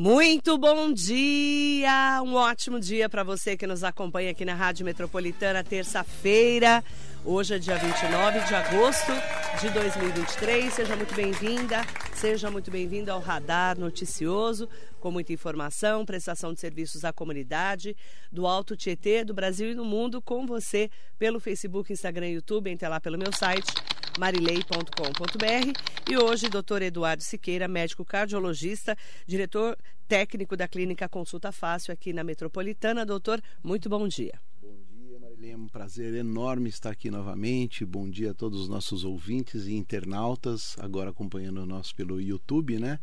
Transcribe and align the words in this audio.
Muito 0.00 0.56
bom 0.56 0.92
dia, 0.92 2.22
um 2.24 2.34
ótimo 2.34 2.78
dia 2.78 3.08
para 3.08 3.24
você 3.24 3.56
que 3.56 3.66
nos 3.66 3.82
acompanha 3.82 4.30
aqui 4.30 4.44
na 4.44 4.54
Rádio 4.54 4.86
Metropolitana, 4.86 5.64
terça-feira. 5.64 6.84
Hoje 7.30 7.56
é 7.56 7.58
dia 7.58 7.76
29 7.76 8.40
de 8.46 8.54
agosto 8.54 9.12
de 9.60 9.68
2023. 9.68 10.72
Seja 10.72 10.96
muito 10.96 11.14
bem-vinda, 11.14 11.84
seja 12.14 12.50
muito 12.50 12.70
bem-vindo 12.70 13.12
ao 13.12 13.20
Radar 13.20 13.78
Noticioso, 13.78 14.66
com 14.98 15.10
muita 15.10 15.30
informação, 15.34 16.06
prestação 16.06 16.54
de 16.54 16.60
serviços 16.60 17.04
à 17.04 17.12
comunidade 17.12 17.94
do 18.32 18.46
Alto 18.46 18.74
Tietê, 18.74 19.26
do 19.26 19.34
Brasil 19.34 19.72
e 19.72 19.74
do 19.74 19.84
mundo, 19.84 20.22
com 20.22 20.46
você 20.46 20.90
pelo 21.18 21.38
Facebook, 21.38 21.92
Instagram 21.92 22.28
e 22.28 22.34
YouTube. 22.36 22.70
Entre 22.70 22.88
lá 22.88 22.98
pelo 22.98 23.18
meu 23.18 23.30
site 23.30 23.74
marilei.com.br. 24.18 26.10
E 26.10 26.16
hoje, 26.16 26.48
doutor 26.48 26.80
Eduardo 26.80 27.22
Siqueira, 27.22 27.68
médico 27.68 28.06
cardiologista, 28.06 28.96
diretor 29.26 29.76
técnico 30.08 30.56
da 30.56 30.66
Clínica 30.66 31.06
Consulta 31.10 31.52
Fácil 31.52 31.92
aqui 31.92 32.10
na 32.10 32.24
Metropolitana. 32.24 33.04
Doutor, 33.04 33.38
muito 33.62 33.86
bom 33.90 34.08
dia. 34.08 34.40
É 35.40 35.56
um 35.56 35.68
prazer 35.68 36.14
enorme 36.14 36.68
estar 36.68 36.90
aqui 36.90 37.10
novamente. 37.10 37.84
Bom 37.84 38.10
dia 38.10 38.32
a 38.32 38.34
todos 38.34 38.62
os 38.62 38.68
nossos 38.68 39.04
ouvintes 39.04 39.66
e 39.66 39.74
internautas, 39.74 40.74
agora 40.80 41.10
acompanhando 41.10 41.64
nós 41.64 41.92
pelo 41.92 42.20
YouTube, 42.20 42.78
né? 42.78 42.98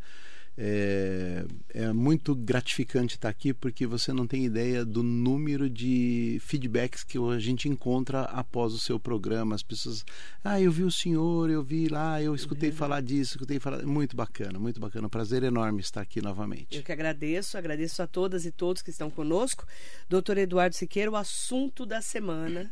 É, 0.58 1.46
é, 1.74 1.92
muito 1.92 2.34
gratificante 2.34 3.16
estar 3.16 3.28
aqui 3.28 3.54
porque 3.54 3.86
você 3.86 4.14
não 4.14 4.26
tem 4.26 4.46
ideia 4.46 4.86
do 4.86 5.04
número 5.04 5.70
de 5.70 6.38
feedbacks 6.42 7.04
que 7.04 7.18
a 7.18 7.40
gente 7.40 7.68
encontra 7.68 8.22
após 8.22 8.74
o 8.74 8.80
seu 8.80 8.98
programa. 8.98 9.54
As 9.54 9.64
pessoas, 9.64 10.06
ah, 10.44 10.60
eu 10.62 10.72
vi 10.72 10.84
o 10.84 10.92
senhor, 10.92 11.50
eu 11.50 11.62
vi 11.62 11.90
lá, 11.90 12.22
eu 12.22 12.34
escutei 12.34 12.70
uhum. 12.70 12.76
falar 12.76 13.02
disso, 13.02 13.34
escutei 13.34 13.60
falar. 13.60 13.86
Muito 13.86 14.16
bacana, 14.16 14.58
muito 14.58 14.80
bacana. 14.80 15.08
Um 15.08 15.10
prazer 15.10 15.44
enorme 15.44 15.82
estar 15.82 16.02
aqui 16.02 16.22
novamente. 16.22 16.78
Eu 16.78 16.84
que 16.84 16.92
agradeço, 16.92 17.58
agradeço 17.58 18.02
a 18.02 18.08
todas 18.08 18.46
e 18.46 18.52
todos 18.52 18.82
que 18.82 18.92
estão 18.92 19.10
conosco. 19.10 19.66
Doutor 20.08 20.38
Eduardo 20.38 20.76
Siqueira, 20.76 21.12
o 21.12 21.18
assunto 21.18 21.86
da 21.86 22.02
semana, 22.02 22.72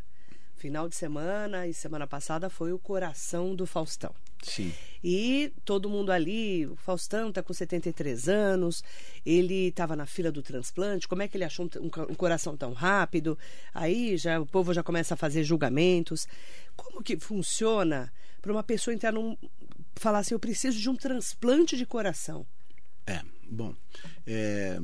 final 0.56 0.88
de 0.88 0.96
semana 0.96 1.68
e 1.68 1.74
semana 1.74 2.08
passada 2.08 2.50
foi 2.50 2.72
o 2.72 2.80
coração 2.80 3.54
do 3.54 3.66
Faustão. 3.66 4.16
Sim. 4.44 4.74
E 5.04 5.52
todo 5.66 5.90
mundo 5.90 6.12
ali, 6.12 6.66
o 6.66 6.78
Faustão 6.78 7.28
está 7.30 7.44
com 7.44 7.54
73 7.54 8.30
anos, 8.30 8.82
ele 9.26 9.68
estava 9.68 9.98
na 9.98 10.06
fila 10.06 10.32
do 10.32 10.42
transplante, 10.42 11.10
como 11.10 11.22
é 11.22 11.28
que 11.28 11.36
ele 11.36 11.44
achou 11.44 11.70
um, 11.78 11.86
um, 11.86 12.16
coração 12.16 12.56
tão 12.56 12.72
rápido? 12.72 13.38
Aí 13.74 14.16
já 14.16 14.40
o 14.40 14.46
povo 14.46 14.74
já 14.74 14.82
começa 14.82 15.14
a 15.14 15.18
fazer 15.18 15.44
julgamentos. 15.44 16.26
Como 16.76 17.04
que 17.04 17.20
funciona 17.20 18.14
para 18.42 18.52
uma 18.54 18.64
pessoa 18.64 18.94
entrar 18.94 19.12
num. 19.12 19.38
falar 19.96 20.20
assim, 20.20 20.36
eu 20.36 20.40
preciso 20.40 20.80
de 20.80 20.90
um 20.90 20.96
transplante 20.96 21.76
de 21.76 21.86
coração? 21.86 22.46
É, 23.06 23.22
bom. 23.50 23.76
É, 24.26 24.80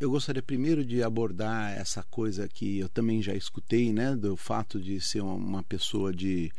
eu 0.00 0.10
gostaria 0.10 0.42
primeiro 0.42 0.82
de 0.82 1.02
abordar 1.02 1.78
essa 1.78 2.02
coisa 2.02 2.48
que 2.48 2.78
eu 2.78 2.88
também 2.88 3.20
já 3.20 3.34
escutei, 3.34 3.92
né? 3.92 4.16
Do 4.16 4.34
fato 4.38 4.80
de 4.80 4.98
ser 5.02 5.20
uma 5.20 5.62
pessoa 5.62 6.10
de 6.10 6.50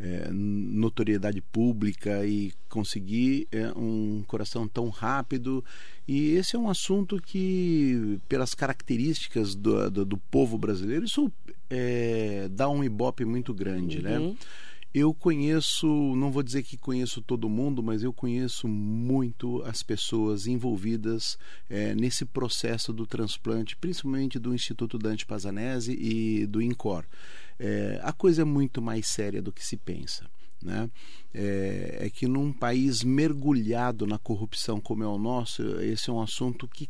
é, 0.00 0.28
notoriedade 0.30 1.40
pública 1.40 2.24
e 2.24 2.52
conseguir 2.68 3.48
é, 3.50 3.68
um 3.76 4.22
coração 4.26 4.68
tão 4.68 4.88
rápido. 4.88 5.64
E 6.06 6.30
esse 6.30 6.56
é 6.56 6.58
um 6.58 6.70
assunto 6.70 7.20
que, 7.20 8.18
pelas 8.28 8.54
características 8.54 9.54
do, 9.54 9.90
do, 9.90 10.04
do 10.04 10.16
povo 10.16 10.56
brasileiro, 10.56 11.04
isso 11.04 11.30
é, 11.68 12.48
dá 12.50 12.68
um 12.68 12.84
ibope 12.84 13.24
muito 13.24 13.52
grande, 13.52 14.00
né? 14.02 14.18
uhum. 14.18 14.30
né? 14.30 14.36
Eu 14.94 15.12
conheço, 15.12 15.86
não 16.16 16.32
vou 16.32 16.42
dizer 16.42 16.62
que 16.62 16.78
conheço 16.78 17.20
todo 17.20 17.48
mundo, 17.48 17.82
mas 17.82 18.02
eu 18.02 18.10
conheço 18.10 18.66
muito 18.66 19.62
as 19.64 19.82
pessoas 19.82 20.46
envolvidas 20.46 21.38
é, 21.68 21.94
nesse 21.94 22.24
processo 22.24 22.90
do 22.90 23.06
transplante, 23.06 23.76
principalmente 23.76 24.38
do 24.38 24.54
Instituto 24.54 24.98
Dante 24.98 25.26
Pazanese 25.26 25.92
e 25.92 26.46
do 26.46 26.62
INCOR. 26.62 27.04
É, 27.58 28.00
a 28.02 28.12
coisa 28.12 28.42
é 28.42 28.44
muito 28.44 28.80
mais 28.80 29.06
séria 29.06 29.42
do 29.42 29.52
que 29.52 29.64
se 29.64 29.76
pensa. 29.76 30.30
Né? 30.62 30.90
É, 31.32 31.98
é, 32.02 32.10
que 32.10 32.26
num 32.26 32.52
país 32.52 33.02
mergulhado 33.02 34.06
na 34.06 34.18
corrupção 34.18 34.80
como 34.80 35.04
é 35.04 35.06
o 35.06 35.18
nosso, 35.18 35.62
esse 35.80 36.10
é 36.10 36.12
um 36.12 36.20
assunto 36.20 36.66
que, 36.66 36.88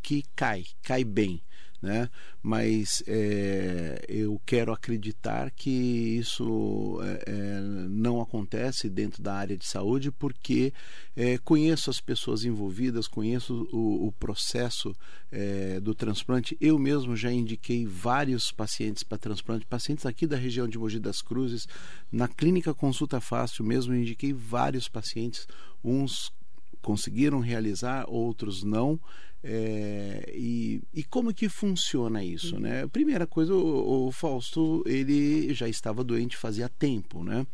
que 0.00 0.22
cai, 0.36 0.64
cai 0.82 1.04
bem 1.04 1.42
né? 1.80 2.10
Mas 2.42 3.02
é, 3.06 4.04
eu 4.08 4.40
quero 4.44 4.72
acreditar 4.72 5.50
que 5.50 5.70
isso 5.70 6.98
é, 7.02 7.24
é, 7.26 7.60
não 7.88 8.20
acontece 8.20 8.88
dentro 8.88 9.22
da 9.22 9.34
área 9.34 9.56
de 9.56 9.66
saúde 9.66 10.10
porque 10.10 10.72
é, 11.16 11.38
conheço 11.38 11.90
as 11.90 12.00
pessoas 12.00 12.44
envolvidas, 12.44 13.06
conheço 13.06 13.68
o, 13.72 14.08
o 14.08 14.12
processo 14.12 14.94
é, 15.30 15.78
do 15.80 15.94
transplante. 15.94 16.56
Eu 16.60 16.78
mesmo 16.78 17.16
já 17.16 17.30
indiquei 17.30 17.86
vários 17.86 18.50
pacientes 18.50 19.02
para 19.02 19.18
transplante, 19.18 19.66
pacientes 19.66 20.06
aqui 20.06 20.26
da 20.26 20.36
região 20.36 20.68
de 20.68 20.78
Mogi 20.78 20.98
das 20.98 21.22
Cruzes, 21.22 21.68
na 22.10 22.26
clínica 22.26 22.74
Consulta 22.74 23.20
Fácil 23.20 23.64
mesmo 23.64 23.94
indiquei 23.94 24.32
vários 24.32 24.88
pacientes, 24.88 25.46
uns 25.84 26.32
conseguiram 26.80 27.40
realizar, 27.40 28.04
outros 28.08 28.62
não. 28.62 28.98
É, 29.42 30.32
e, 30.34 30.82
e, 30.92 31.04
como 31.04 31.32
que 31.32 31.48
funciona 31.48 32.24
isso, 32.24 32.58
né? 32.58 32.88
Primeira 32.88 33.24
coisa, 33.24 33.54
o, 33.54 34.08
o, 34.08 34.12
Fausto 34.12 34.82
ele 34.84 35.54
já 35.54 35.68
estava 35.68 36.02
doente 36.02 36.36
fazia 36.36 36.68
tempo, 36.68 37.22
né? 37.22 37.46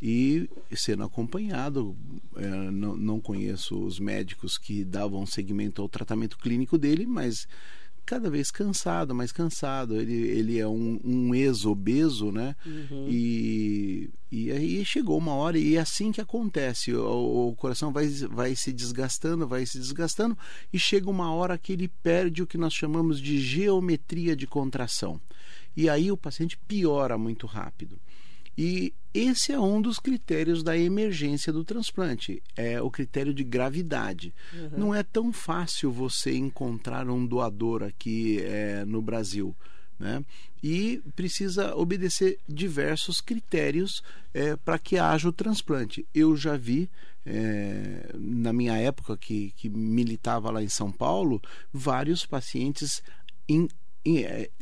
E 0.00 0.48
sendo 0.72 1.04
acompanhado, 1.04 1.96
é, 2.36 2.70
não, 2.70 2.96
não 2.96 3.20
conheço 3.20 3.82
os 3.82 3.98
médicos 3.98 4.58
que 4.58 4.84
davam 4.84 5.24
seguimento 5.24 5.80
ao 5.80 5.88
tratamento 5.88 6.36
clínico 6.36 6.76
dele, 6.76 7.06
mas 7.06 7.48
cada 8.12 8.28
vez 8.28 8.50
cansado, 8.50 9.14
mais 9.14 9.32
cansado. 9.32 9.98
Ele, 9.98 10.12
ele 10.12 10.58
é 10.58 10.68
um, 10.68 11.00
um 11.02 11.34
ex-obeso, 11.34 12.30
né? 12.30 12.54
Uhum. 12.66 13.06
E, 13.08 14.10
e 14.30 14.52
aí 14.52 14.84
chegou 14.84 15.16
uma 15.16 15.32
hora, 15.32 15.56
e 15.56 15.76
é 15.76 15.80
assim 15.80 16.12
que 16.12 16.20
acontece: 16.20 16.92
o, 16.92 17.48
o, 17.48 17.56
coração 17.56 17.90
vai, 17.90 18.06
vai 18.30 18.54
se 18.54 18.70
desgastando, 18.70 19.48
vai 19.48 19.64
se 19.64 19.78
desgastando, 19.78 20.36
e 20.70 20.78
chega 20.78 21.08
uma 21.08 21.32
hora 21.32 21.56
que 21.56 21.72
ele 21.72 21.88
perde 21.88 22.42
o 22.42 22.46
que 22.46 22.58
nós 22.58 22.74
chamamos 22.74 23.18
de 23.18 23.40
geometria 23.40 24.36
de 24.36 24.46
contração. 24.46 25.18
E 25.74 25.88
aí 25.88 26.12
o 26.12 26.16
paciente 26.16 26.58
piora 26.68 27.16
muito 27.16 27.46
rápido. 27.46 27.98
E 28.56 28.92
esse 29.14 29.52
é 29.52 29.58
um 29.58 29.80
dos 29.80 29.98
critérios 29.98 30.62
da 30.62 30.76
emergência 30.76 31.52
do 31.52 31.64
transplante, 31.64 32.42
é 32.56 32.80
o 32.80 32.90
critério 32.90 33.32
de 33.32 33.44
gravidade. 33.44 34.32
Uhum. 34.52 34.70
Não 34.76 34.94
é 34.94 35.02
tão 35.02 35.32
fácil 35.32 35.90
você 35.90 36.34
encontrar 36.34 37.08
um 37.08 37.26
doador 37.26 37.82
aqui 37.82 38.40
é, 38.40 38.84
no 38.84 39.02
Brasil. 39.02 39.54
Né? 39.98 40.24
E 40.62 41.02
precisa 41.14 41.76
obedecer 41.76 42.38
diversos 42.48 43.20
critérios 43.20 44.02
é, 44.32 44.56
para 44.56 44.78
que 44.78 44.98
haja 44.98 45.28
o 45.28 45.32
transplante. 45.32 46.06
Eu 46.14 46.36
já 46.36 46.56
vi, 46.56 46.90
é, 47.24 48.10
na 48.14 48.52
minha 48.52 48.76
época 48.78 49.16
que, 49.16 49.52
que 49.56 49.68
militava 49.68 50.50
lá 50.50 50.62
em 50.62 50.68
São 50.68 50.90
Paulo, 50.90 51.40
vários 51.72 52.24
pacientes 52.26 53.02
em 53.48 53.68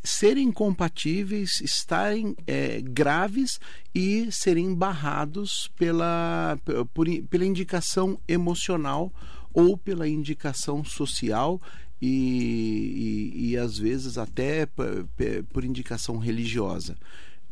serem 0.04 0.52
compatíveis, 0.52 1.60
estarem 1.60 2.36
é, 2.46 2.80
graves 2.80 3.58
e 3.94 4.30
serem 4.30 4.74
barrados 4.74 5.70
pela, 5.76 6.58
por, 6.92 7.06
pela 7.28 7.44
indicação 7.44 8.18
emocional 8.28 9.12
ou 9.52 9.76
pela 9.76 10.08
indicação 10.08 10.84
social 10.84 11.60
e, 12.00 13.32
e, 13.34 13.50
e 13.50 13.56
às 13.56 13.78
vezes 13.78 14.16
até 14.18 14.66
por, 14.66 15.08
por 15.52 15.64
indicação 15.64 16.18
religiosa. 16.18 16.96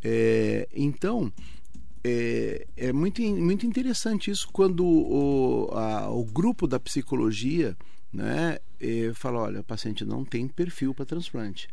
É, 0.03 0.69
então, 0.75 1.33
é, 2.05 2.67
é, 2.77 2.93
muito, 2.93 3.21
muito 3.23 3.67
interessante 3.67 4.31
isso 4.31 4.49
quando 4.53 4.85
o, 4.85 5.71
a, 5.73 6.11
o 6.11 6.25
grupo 6.25 6.67
da 6.67 6.79
psicologia 6.79 7.77
né, 8.13 8.59
e 8.81 9.13
fala, 9.15 9.41
olha, 9.41 9.61
o 9.61 9.65
paciente 9.65 10.05
não 10.05 10.25
tem 10.25 10.49
perfil 10.49 10.95
para 10.95 11.05
transplante 11.05 11.69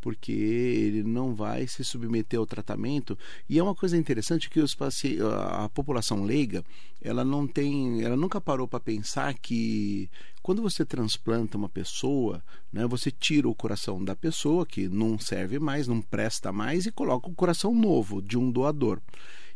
porque 0.00 0.32
ele 0.32 1.02
não 1.02 1.34
vai 1.34 1.66
se 1.66 1.84
submeter 1.84 2.38
ao 2.38 2.46
tratamento. 2.46 3.18
E 3.48 3.58
é 3.58 3.62
uma 3.62 3.74
coisa 3.74 3.96
interessante 3.96 4.48
que 4.48 4.60
os 4.60 4.74
pacientes, 4.74 5.20
a 5.22 5.68
população 5.68 6.24
leiga 6.24 6.64
ela 7.02 7.24
não 7.24 7.46
tem 7.46 8.02
ela 8.02 8.16
nunca 8.16 8.40
parou 8.40 8.68
para 8.68 8.80
pensar 8.80 9.32
que 9.34 10.10
quando 10.42 10.60
você 10.60 10.84
transplanta 10.84 11.56
uma 11.56 11.68
pessoa 11.68 12.42
né 12.70 12.86
você 12.86 13.10
tira 13.10 13.48
o 13.48 13.54
coração 13.54 14.04
da 14.04 14.14
pessoa 14.14 14.66
que 14.66 14.86
não 14.86 15.18
serve 15.18 15.58
mais 15.58 15.88
não 15.88 16.02
presta 16.02 16.52
mais 16.52 16.84
e 16.84 16.92
coloca 16.92 17.28
o 17.28 17.34
coração 17.34 17.74
novo 17.74 18.20
de 18.20 18.36
um 18.38 18.50
doador. 18.50 19.00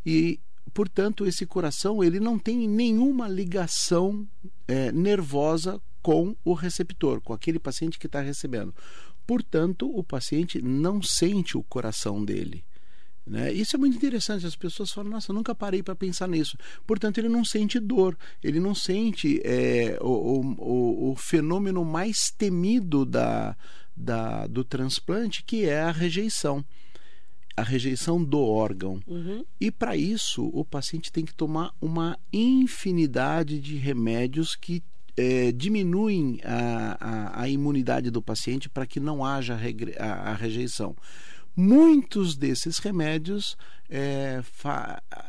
E 0.04 0.40
portanto 0.72 1.26
esse 1.26 1.44
coração 1.46 2.02
ele 2.02 2.20
não 2.20 2.38
tem 2.38 2.68
nenhuma 2.68 3.28
ligação 3.28 4.26
é, 4.66 4.90
nervosa 4.92 5.80
com 6.04 6.36
o 6.44 6.52
receptor, 6.52 7.18
com 7.22 7.32
aquele 7.32 7.58
paciente 7.58 7.98
que 7.98 8.04
está 8.04 8.20
recebendo. 8.20 8.74
Portanto, 9.26 9.90
o 9.90 10.04
paciente 10.04 10.60
não 10.60 11.00
sente 11.00 11.56
o 11.56 11.62
coração 11.62 12.22
dele. 12.22 12.62
Né? 13.26 13.50
Isso 13.50 13.74
é 13.74 13.78
muito 13.78 13.96
interessante. 13.96 14.44
As 14.44 14.54
pessoas 14.54 14.92
falam: 14.92 15.12
Nossa, 15.12 15.32
eu 15.32 15.34
nunca 15.34 15.54
parei 15.54 15.82
para 15.82 15.94
pensar 15.94 16.28
nisso. 16.28 16.58
Portanto, 16.86 17.16
ele 17.16 17.30
não 17.30 17.42
sente 17.42 17.80
dor, 17.80 18.18
ele 18.42 18.60
não 18.60 18.74
sente 18.74 19.40
é, 19.42 19.96
o, 19.98 20.42
o, 20.58 21.12
o, 21.12 21.16
fenômeno 21.16 21.82
mais 21.86 22.30
temido 22.30 23.06
da, 23.06 23.56
da, 23.96 24.46
do 24.46 24.62
transplante, 24.62 25.42
que 25.42 25.64
é 25.64 25.80
a 25.80 25.90
rejeição. 25.90 26.62
A 27.56 27.62
rejeição 27.62 28.22
do 28.22 28.40
órgão. 28.40 29.00
Uhum. 29.06 29.42
E 29.58 29.70
para 29.70 29.96
isso, 29.96 30.50
o 30.52 30.66
paciente 30.66 31.10
tem 31.10 31.24
que 31.24 31.32
tomar 31.32 31.72
uma 31.80 32.18
infinidade 32.30 33.58
de 33.58 33.76
remédios 33.76 34.54
que 34.54 34.82
é, 35.16 35.52
diminuem 35.52 36.40
a, 36.44 36.96
a, 37.00 37.42
a, 37.42 37.48
imunidade 37.48 38.10
do 38.10 38.20
paciente 38.20 38.68
para 38.68 38.86
que 38.86 38.98
não 38.98 39.24
haja 39.24 39.58
a, 39.98 40.30
a 40.30 40.34
rejeição. 40.34 40.96
Muitos 41.56 42.36
desses 42.36 42.78
remédios 42.78 43.56
é, 43.88 44.42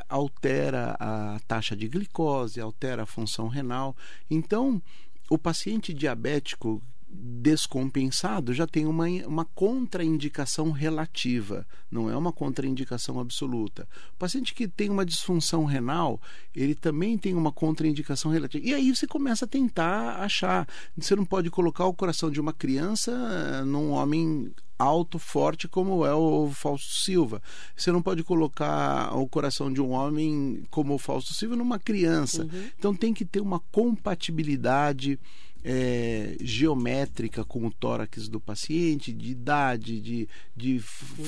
altera 0.10 0.96
a 1.00 1.40
taxa 1.48 1.76
de 1.76 1.88
glicose, 1.88 2.60
altera 2.60 3.04
a 3.04 3.06
função 3.06 3.48
renal. 3.48 3.96
Então, 4.30 4.82
o 5.30 5.38
paciente 5.38 5.94
diabético 5.94 6.82
descompensado 7.18 8.54
já 8.54 8.68
tem 8.68 8.86
uma, 8.86 9.08
uma 9.26 9.46
contraindicação 9.46 10.72
relativa, 10.72 11.66
não 11.90 12.10
é 12.10 12.18
uma 12.18 12.32
contraindicação 12.32 13.20
absoluta. 13.20 13.88
O 14.14 14.18
paciente 14.18 14.54
que 14.54 14.68
tem 14.68 14.90
uma 14.90 15.06
disfunção 15.06 15.64
renal, 15.64 16.20
ele 16.56 16.76
também 16.76 17.18
tem 17.18 17.34
uma 17.34 17.52
contraindicação 17.52 18.32
relativa. 18.32 18.66
E 18.66 18.74
aí 18.74 18.94
você 18.94 19.08
começa 19.08 19.46
a 19.46 19.48
tentar 19.48 20.18
achar. 20.22 20.68
Você 20.98 21.16
não 21.16 21.26
pode 21.26 21.50
colocar 21.50 21.86
o 21.86 21.94
coração 21.94 22.30
de 22.30 22.42
uma 22.42 22.54
criança 22.54 23.12
eh, 23.12 23.64
num 23.64 23.92
homem 23.92 24.52
alto, 24.78 25.18
forte 25.18 25.68
como 25.68 26.06
é 26.06 26.14
o 26.14 26.50
Fausto 26.52 26.94
Silva. 26.94 27.42
Você 27.76 27.92
não 27.92 28.02
pode 28.02 28.24
colocar 28.24 29.16
o 29.16 29.28
coração 29.28 29.72
de 29.72 29.82
um 29.82 29.92
homem 29.92 30.64
como 30.70 30.94
o 30.94 31.00
Fausto 31.00 31.34
Silva 31.34 31.56
numa 31.56 31.80
criança. 31.80 32.44
Uhum. 32.44 32.70
Então 32.78 32.96
tem 32.96 33.14
que 33.14 33.26
ter 33.26 33.40
uma 33.40 33.60
compatibilidade 33.72 35.20
é, 35.68 36.38
geométrica 36.42 37.44
com 37.44 37.66
o 37.66 37.72
tórax 37.72 38.30
do 38.30 38.40
paciente, 38.40 39.12
de 39.12 39.32
idade, 39.32 40.00
de, 40.00 40.30
de 40.56 40.80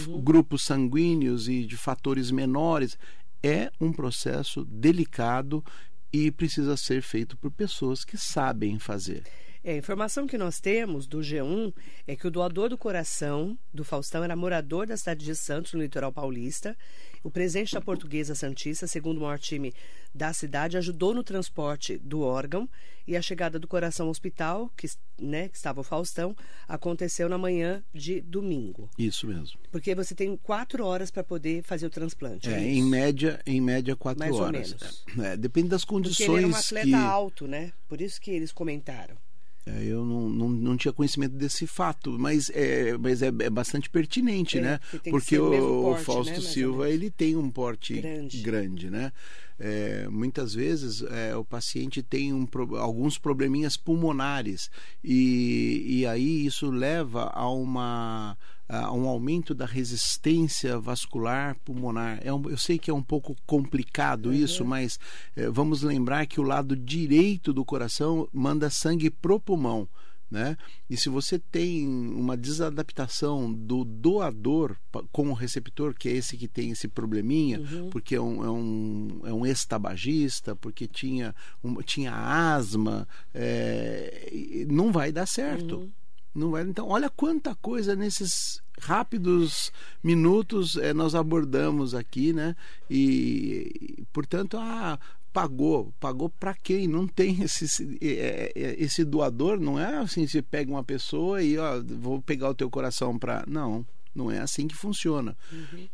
uhum. 0.08 0.22
grupos 0.22 0.62
sanguíneos 0.62 1.50
e 1.50 1.66
de 1.66 1.76
fatores 1.76 2.30
menores. 2.30 3.00
É 3.42 3.72
um 3.82 3.92
processo 3.92 4.64
delicado 4.66 5.66
e 6.14 6.30
precisa 6.30 6.78
ser 6.78 7.02
feito 7.02 7.36
por 7.36 7.50
pessoas 7.50 8.06
que 8.06 8.18
sabem 8.18 8.78
fazer. 8.78 9.24
É, 9.64 9.74
a 9.74 9.78
informação 9.78 10.28
que 10.28 10.38
nós 10.38 10.60
temos 10.60 11.08
do 11.08 11.20
G1 11.20 11.74
é 12.06 12.16
que 12.16 12.28
o 12.28 12.32
doador 12.32 12.70
do 12.70 12.78
coração 12.78 13.58
do 13.74 13.84
Faustão 13.84 14.24
era 14.24 14.36
morador 14.36 14.88
da 14.88 14.98
cidade 14.98 15.26
de 15.26 15.36
Santos, 15.36 15.74
no 15.74 15.82
litoral 15.82 16.12
paulista. 16.12 16.78
O 17.24 17.30
presidente 17.30 17.74
da 17.74 17.82
Portuguesa 17.82 18.36
Santista, 18.36 18.88
segundo 18.88 19.18
o 19.18 19.22
maior 19.22 19.40
time 19.40 19.74
da 20.14 20.32
cidade, 20.34 20.78
ajudou 20.78 21.14
no 21.14 21.24
transporte 21.24 21.98
do 21.98 22.22
órgão 22.22 22.70
e 23.08 23.16
a 23.16 23.22
chegada 23.22 23.58
do 23.58 23.68
coração 23.68 24.08
ao 24.08 24.12
hospital, 24.12 24.72
que, 24.76 24.88
né, 25.20 25.48
que 25.48 25.56
estava 25.56 25.82
o 25.82 25.84
Faustão, 25.84 26.36
aconteceu 26.68 27.30
na 27.30 27.38
manhã 27.38 27.84
de 27.94 28.22
domingo. 28.22 28.90
Isso 28.98 29.28
mesmo. 29.28 29.58
Porque 29.72 29.96
você 29.96 30.14
tem 30.14 30.36
quatro 30.38 30.86
horas 30.86 31.10
para 31.10 31.24
poder 31.24 31.64
fazer 31.64 31.86
o 31.86 31.90
transplante. 31.90 32.50
É, 32.50 32.54
é 32.54 32.64
em 32.64 32.84
média, 32.84 33.42
em 33.46 33.62
média 33.62 33.96
quatro 33.96 34.20
Mais 34.20 34.36
horas. 34.36 34.74
Ou 34.74 34.80
menos. 34.80 35.06
É, 35.20 35.38
depende 35.38 35.70
das 35.70 35.86
condições. 35.86 36.28
Porque 36.28 36.32
ele 36.32 36.46
era 36.46 36.48
um 36.48 36.56
atleta 36.56 36.88
que... 36.88 36.94
alto, 36.94 37.48
né? 37.48 37.72
Por 37.88 38.02
isso 38.02 38.20
que 38.20 38.32
eles 38.32 38.52
comentaram. 38.52 39.18
É, 39.68 39.84
eu 39.84 40.06
não, 40.06 40.30
não, 40.30 40.50
não 40.50 40.78
tinha 40.78 40.94
conhecimento 40.94 41.36
desse 41.36 41.68
fato, 41.68 42.18
mas 42.18 42.50
é, 42.54 42.98
mas 42.98 43.22
é, 43.22 43.28
é 43.28 43.50
bastante 43.50 43.90
pertinente, 43.90 44.58
É, 44.60 44.62
né? 44.62 44.80
porque 45.10 45.38
o 45.38 45.50
mesmo 45.50 45.80
o 45.80 45.84
porte, 45.84 46.06
Fausto 46.06 46.34
né, 46.34 46.40
Silva 46.42 46.90
ele 46.90 47.10
tem 47.12 47.36
um 47.36 47.50
porte 47.50 48.00
Grande. 48.00 48.42
grande, 48.42 48.90
né? 48.90 49.12
É, 49.60 50.08
muitas 50.10 50.54
vezes 50.54 51.02
é, 51.02 51.36
o 51.36 51.44
paciente 51.44 52.02
tem 52.04 52.32
um 52.32 52.48
alguns 52.78 53.18
probleminhas 53.18 53.76
pulmonares 53.76 54.70
e, 55.04 55.84
e 55.88 56.06
aí 56.06 56.46
isso 56.46 56.70
leva 56.70 57.32
a 57.34 57.50
uma 57.50 58.38
a 58.70 58.92
um 58.92 59.08
aumento 59.08 59.56
da 59.56 59.66
resistência 59.66 60.78
vascular 60.80 61.56
pulmonar. 61.64 62.20
É 62.22 62.34
um- 62.34 62.50
eu 62.50 62.58
sei 62.58 62.78
que 62.78 62.92
é 62.92 62.94
um 62.94 63.04
pouco 63.04 63.36
complicado 63.46 64.34
isso, 64.34 64.64
mas 64.66 65.00
é, 65.36 65.50
vamos 65.50 65.82
lembrar 65.84 66.26
que 66.26 66.40
o 66.40 66.44
lado 66.44 66.76
direito 66.76 67.54
do 67.54 67.64
coração 67.64 68.28
manda 68.34 68.70
sangue 68.70 69.10
pro 69.10 69.40
pulmão. 69.40 69.88
Né? 70.30 70.58
E 70.90 70.98
se 70.98 71.08
você 71.08 71.40
tem 71.40 71.88
uma 71.88 72.36
desadaptação 72.36 73.50
do 73.54 73.86
doador 73.86 74.76
com 75.10 75.30
o 75.30 75.34
receptor, 75.34 75.94
que 75.94 76.10
é 76.10 76.12
esse 76.12 76.36
que 76.36 76.50
tem 76.50 76.72
esse 76.72 76.86
probleminha, 76.90 77.60
porque 77.92 78.14
é 78.14 78.20
um, 78.20 78.44
é 78.44 78.52
um, 78.52 79.22
é 79.24 79.32
um 79.34 79.46
ex-tabagista, 79.46 80.54
porque 80.54 80.86
tinha, 80.86 81.34
um, 81.64 81.76
tinha 81.82 82.14
asma, 82.14 83.08
é, 83.34 84.66
não 84.70 84.92
vai 84.92 85.14
dar 85.14 85.26
certo. 85.26 85.90
Não 86.38 86.52
vai, 86.52 86.62
então, 86.62 86.88
olha 86.88 87.10
quanta 87.10 87.56
coisa 87.56 87.96
nesses 87.96 88.62
rápidos 88.80 89.72
minutos 90.04 90.78
eh, 90.78 90.94
nós 90.94 91.16
abordamos 91.16 91.96
aqui, 91.96 92.32
né? 92.32 92.56
E, 92.88 93.72
e, 93.98 94.06
portanto, 94.14 94.56
ah, 94.56 95.00
pagou, 95.34 95.92
pagou 96.00 96.30
para 96.30 96.54
quem? 96.54 96.88
Não 96.88 97.08
tem 97.08 97.42
esse, 97.42 97.66
esse, 97.66 97.98
eh, 98.00 98.52
eh, 98.56 98.76
esse 98.78 99.04
doador, 99.04 99.60
não 99.60 99.80
é 99.80 99.98
assim, 99.98 100.28
você 100.28 100.44
pega 100.44 100.70
uma 100.70 100.84
pessoa 100.84 101.42
e 101.42 101.58
ó, 101.58 101.82
vou 101.84 102.22
pegar 102.22 102.52
o 102.52 102.56
teu 102.56 102.70
coração 102.70 103.18
para, 103.18 103.44
não. 103.48 103.84
Não 104.14 104.32
é 104.32 104.40
assim 104.40 104.68
que 104.68 104.76
funciona. 104.76 105.38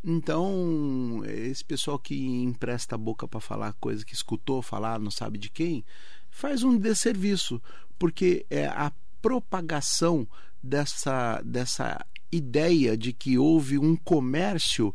Então, 0.02 1.24
esse 1.26 1.64
pessoal 1.64 2.00
que 2.00 2.16
empresta 2.16 2.96
a 2.96 2.98
boca 2.98 3.28
para 3.28 3.42
falar 3.42 3.74
coisa 3.74 4.06
que 4.06 4.14
escutou 4.14 4.62
falar, 4.62 4.98
não 4.98 5.12
sabe 5.12 5.38
de 5.38 5.50
quem, 5.50 5.84
faz 6.30 6.64
um 6.64 6.78
desserviço, 6.78 7.62
porque 8.00 8.46
é 8.50 8.66
a 8.66 8.92
propagação 9.24 10.28
dessa, 10.62 11.42
dessa 11.46 12.06
ideia 12.30 12.98
de 12.98 13.14
que 13.14 13.38
houve 13.38 13.78
um 13.78 13.96
comércio 13.96 14.94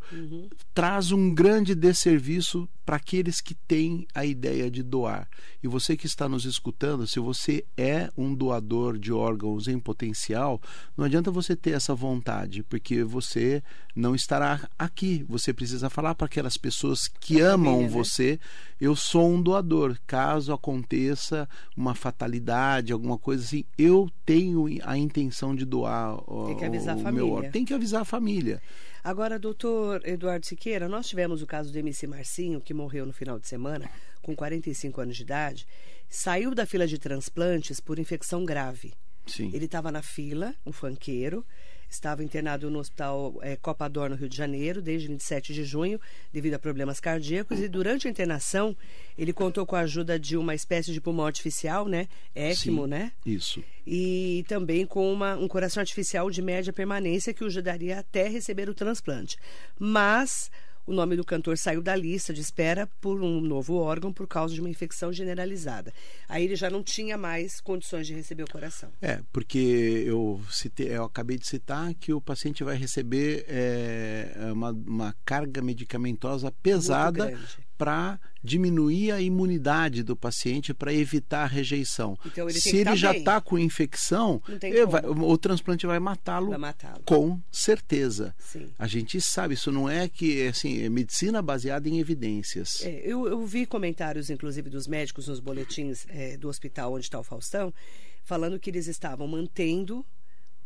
traz 0.75 1.12
um 1.12 1.32
grande 1.32 1.75
desserviço 1.75 2.69
para 2.84 2.96
aqueles 2.96 3.40
que 3.40 3.54
têm 3.54 4.06
a 4.14 4.25
ideia 4.25 4.70
de 4.70 4.82
doar. 4.82 5.28
E 5.62 5.66
você 5.66 5.96
que 5.96 6.06
está 6.06 6.28
nos 6.28 6.44
escutando, 6.44 7.06
se 7.06 7.19
você 7.19 7.64
é 7.76 8.10
um 8.16 8.34
doador 8.34 8.96
de 8.96 9.12
órgãos 9.12 9.66
em 9.66 9.78
potencial, 9.78 10.60
não 10.96 11.05
adianta 11.05 11.31
você 11.31 11.56
ter 11.56 11.70
essa 11.72 11.94
vontade, 11.94 12.62
porque 12.62 13.02
você 13.02 13.62
não 13.94 14.14
estará 14.14 14.69
aqui. 14.78 15.25
Você 15.28 15.52
precisa 15.52 15.90
falar 15.90 16.14
para 16.14 16.26
aquelas 16.26 16.56
pessoas 16.56 17.08
que 17.08 17.40
amam 17.40 17.72
família, 17.75 17.88
né? 17.88 17.93
você, 17.93 18.40
eu 18.81 18.94
sou 18.94 19.28
um 19.28 19.43
doador. 19.43 19.96
Caso 20.06 20.52
aconteça 20.52 21.48
uma 21.77 21.94
fatalidade, 21.94 22.93
alguma 22.93 23.19
coisa 23.19 23.43
assim, 23.44 23.65
eu 23.77 24.08
tenho 24.24 24.67
a 24.84 24.96
intenção 24.96 25.56
de 25.56 25.65
doar 25.65 26.15
o, 26.31 26.46
Tem 26.46 26.56
que 26.56 26.65
avisar 26.65 26.96
o 26.96 27.00
a 27.00 27.03
meu 27.03 27.05
família. 27.05 27.32
órgão. 27.34 27.50
Tem 27.50 27.65
que 27.65 27.74
avisar 27.74 28.03
a 28.03 28.05
família. 28.05 28.62
Agora, 29.02 29.38
doutor 29.38 30.06
Eduardo 30.06 30.46
Siqueira, 30.46 30.88
nós 30.88 31.08
tivemos 31.08 31.43
o 31.43 31.46
caso 31.46 31.72
do 31.72 31.78
MC 31.78 32.06
Marcinho, 32.06 32.60
que 32.60 32.74
morreu 32.74 33.06
no 33.06 33.12
final 33.12 33.38
de 33.38 33.46
semana, 33.46 33.90
com 34.22 34.34
45 34.34 35.00
anos 35.00 35.17
de 35.17 35.22
idade, 35.22 35.67
saiu 36.08 36.55
da 36.55 36.67
fila 36.67 36.86
de 36.86 36.98
transplantes 36.98 37.81
por 37.81 37.98
infecção 37.98 38.44
grave. 38.44 38.93
Sim. 39.26 39.50
Ele 39.52 39.67
estava 39.67 39.93
na 39.93 40.02
fila, 40.02 40.55
um 40.64 40.72
fanqueiro, 40.72 41.44
estava 41.90 42.22
internado 42.22 42.70
no 42.70 42.78
hospital 42.78 43.34
eh, 43.42 43.56
Copa 43.56 43.88
Dor, 43.88 44.10
no 44.10 44.16
Rio 44.16 44.28
de 44.28 44.36
Janeiro, 44.36 44.82
desde 44.82 45.08
27 45.08 45.52
de 45.54 45.64
junho, 45.64 46.00
devido 46.32 46.54
a 46.54 46.58
problemas 46.58 47.00
cardíacos. 47.00 47.58
E 47.60 47.68
durante 47.68 48.06
a 48.06 48.10
internação, 48.10 48.76
ele 49.16 49.32
contou 49.32 49.64
com 49.64 49.74
a 49.76 49.80
ajuda 49.80 50.18
de 50.18 50.36
uma 50.36 50.54
espécie 50.54 50.92
de 50.92 51.00
pulmão 51.00 51.26
artificial, 51.26 51.86
né? 51.88 52.08
ECMO, 52.34 52.84
Sim. 52.84 52.88
né? 52.88 53.12
Isso. 53.24 53.64
e 53.90 54.44
também 54.46 54.84
com 54.84 55.10
uma- 55.10 55.34
um 55.36 55.48
coração 55.48 55.80
artificial 55.80 56.30
de 56.30 56.42
média 56.42 56.74
permanência 56.74 57.32
que 57.32 57.42
o 57.42 57.46
ajudaria 57.46 57.98
até 57.98 58.28
receber 58.28 58.68
o 58.68 58.74
transplante. 58.74 59.38
Mas 59.78 60.50
o 60.88 60.92
nome 60.94 61.16
do 61.16 61.24
cantor 61.24 61.58
saiu 61.58 61.82
da 61.82 61.94
lista 61.94 62.32
de 62.32 62.40
espera 62.40 62.86
por 62.98 63.22
um 63.22 63.42
novo 63.42 63.74
órgão 63.74 64.10
por 64.10 64.26
causa 64.26 64.54
de 64.54 64.60
uma 64.60 64.70
infecção 64.70 65.12
generalizada. 65.12 65.92
Aí 66.26 66.42
ele 66.44 66.56
já 66.56 66.70
não 66.70 66.82
tinha 66.82 67.18
mais 67.18 67.60
condições 67.60 68.06
de 68.06 68.14
receber 68.14 68.44
o 68.44 68.50
coração. 68.50 68.90
É, 69.02 69.20
porque 69.30 69.58
eu, 70.06 70.40
citei, 70.50 70.88
eu 70.88 71.04
acabei 71.04 71.36
de 71.36 71.46
citar 71.46 71.92
que 71.92 72.14
o 72.14 72.22
paciente 72.22 72.64
vai 72.64 72.74
receber 72.74 73.44
é, 73.48 74.50
uma, 74.50 74.70
uma 74.70 75.14
carga 75.26 75.60
medicamentosa 75.60 76.50
pesada. 76.50 77.38
Para 77.79 78.20
diminuir 78.43 79.13
a 79.13 79.20
imunidade 79.20 80.03
do 80.03 80.17
paciente, 80.17 80.75
para 80.75 80.93
evitar 80.93 81.44
a 81.44 81.47
rejeição. 81.47 82.19
Então, 82.27 82.49
ele 82.49 82.61
Se 82.61 82.77
ele 82.77 82.85
tá 82.85 82.97
já 82.97 83.17
está 83.17 83.41
com 83.41 83.58
infecção, 83.58 84.43
vai- 84.89 85.06
o 85.06 85.39
transplante 85.39 85.87
vai 85.87 85.99
matá-lo 86.01 86.58
matá-lo. 86.58 87.03
com 87.05 87.41
certeza. 87.53 88.35
Sim. 88.39 88.69
A 88.79 88.87
gente 88.87 89.20
sabe, 89.20 89.55
isso 89.55 89.70
não 89.70 89.89
é 89.89 90.08
que 90.08 90.47
assim, 90.49 90.82
é 90.82 90.89
medicina 90.89 91.41
baseada 91.41 91.89
em 91.89 92.01
evidências. 92.01 92.82
É, 92.82 93.01
eu, 93.05 93.29
eu 93.29 93.47
vi 93.47 93.65
comentários, 93.65 94.29
inclusive, 94.29 94.69
dos 94.69 94.89
médicos 94.89 95.29
nos 95.29 95.39
boletins 95.39 96.05
é, 96.08 96.37
do 96.37 96.49
hospital 96.49 96.93
onde 96.94 97.05
está 97.05 97.19
o 97.20 97.25
Faustão, 97.25 97.73
falando 98.25 98.58
que 98.58 98.70
eles 98.70 98.89
estavam 98.89 99.29
mantendo 99.29 100.05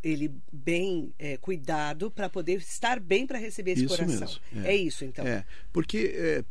ele 0.02 0.34
bem 0.52 1.14
é, 1.18 1.36
cuidado 1.36 2.10
para 2.10 2.28
poder 2.28 2.58
estar 2.58 2.98
bem 2.98 3.24
para 3.24 3.38
receber 3.38 3.72
esse 3.72 3.84
isso 3.84 3.96
coração. 3.96 4.28
Mesmo, 4.52 4.66
é. 4.66 4.72
é. 4.72 4.76
isso, 4.76 5.04
então. 5.04 5.24
É, 5.24 5.44
porque 5.72 6.12
é, 6.14 6.44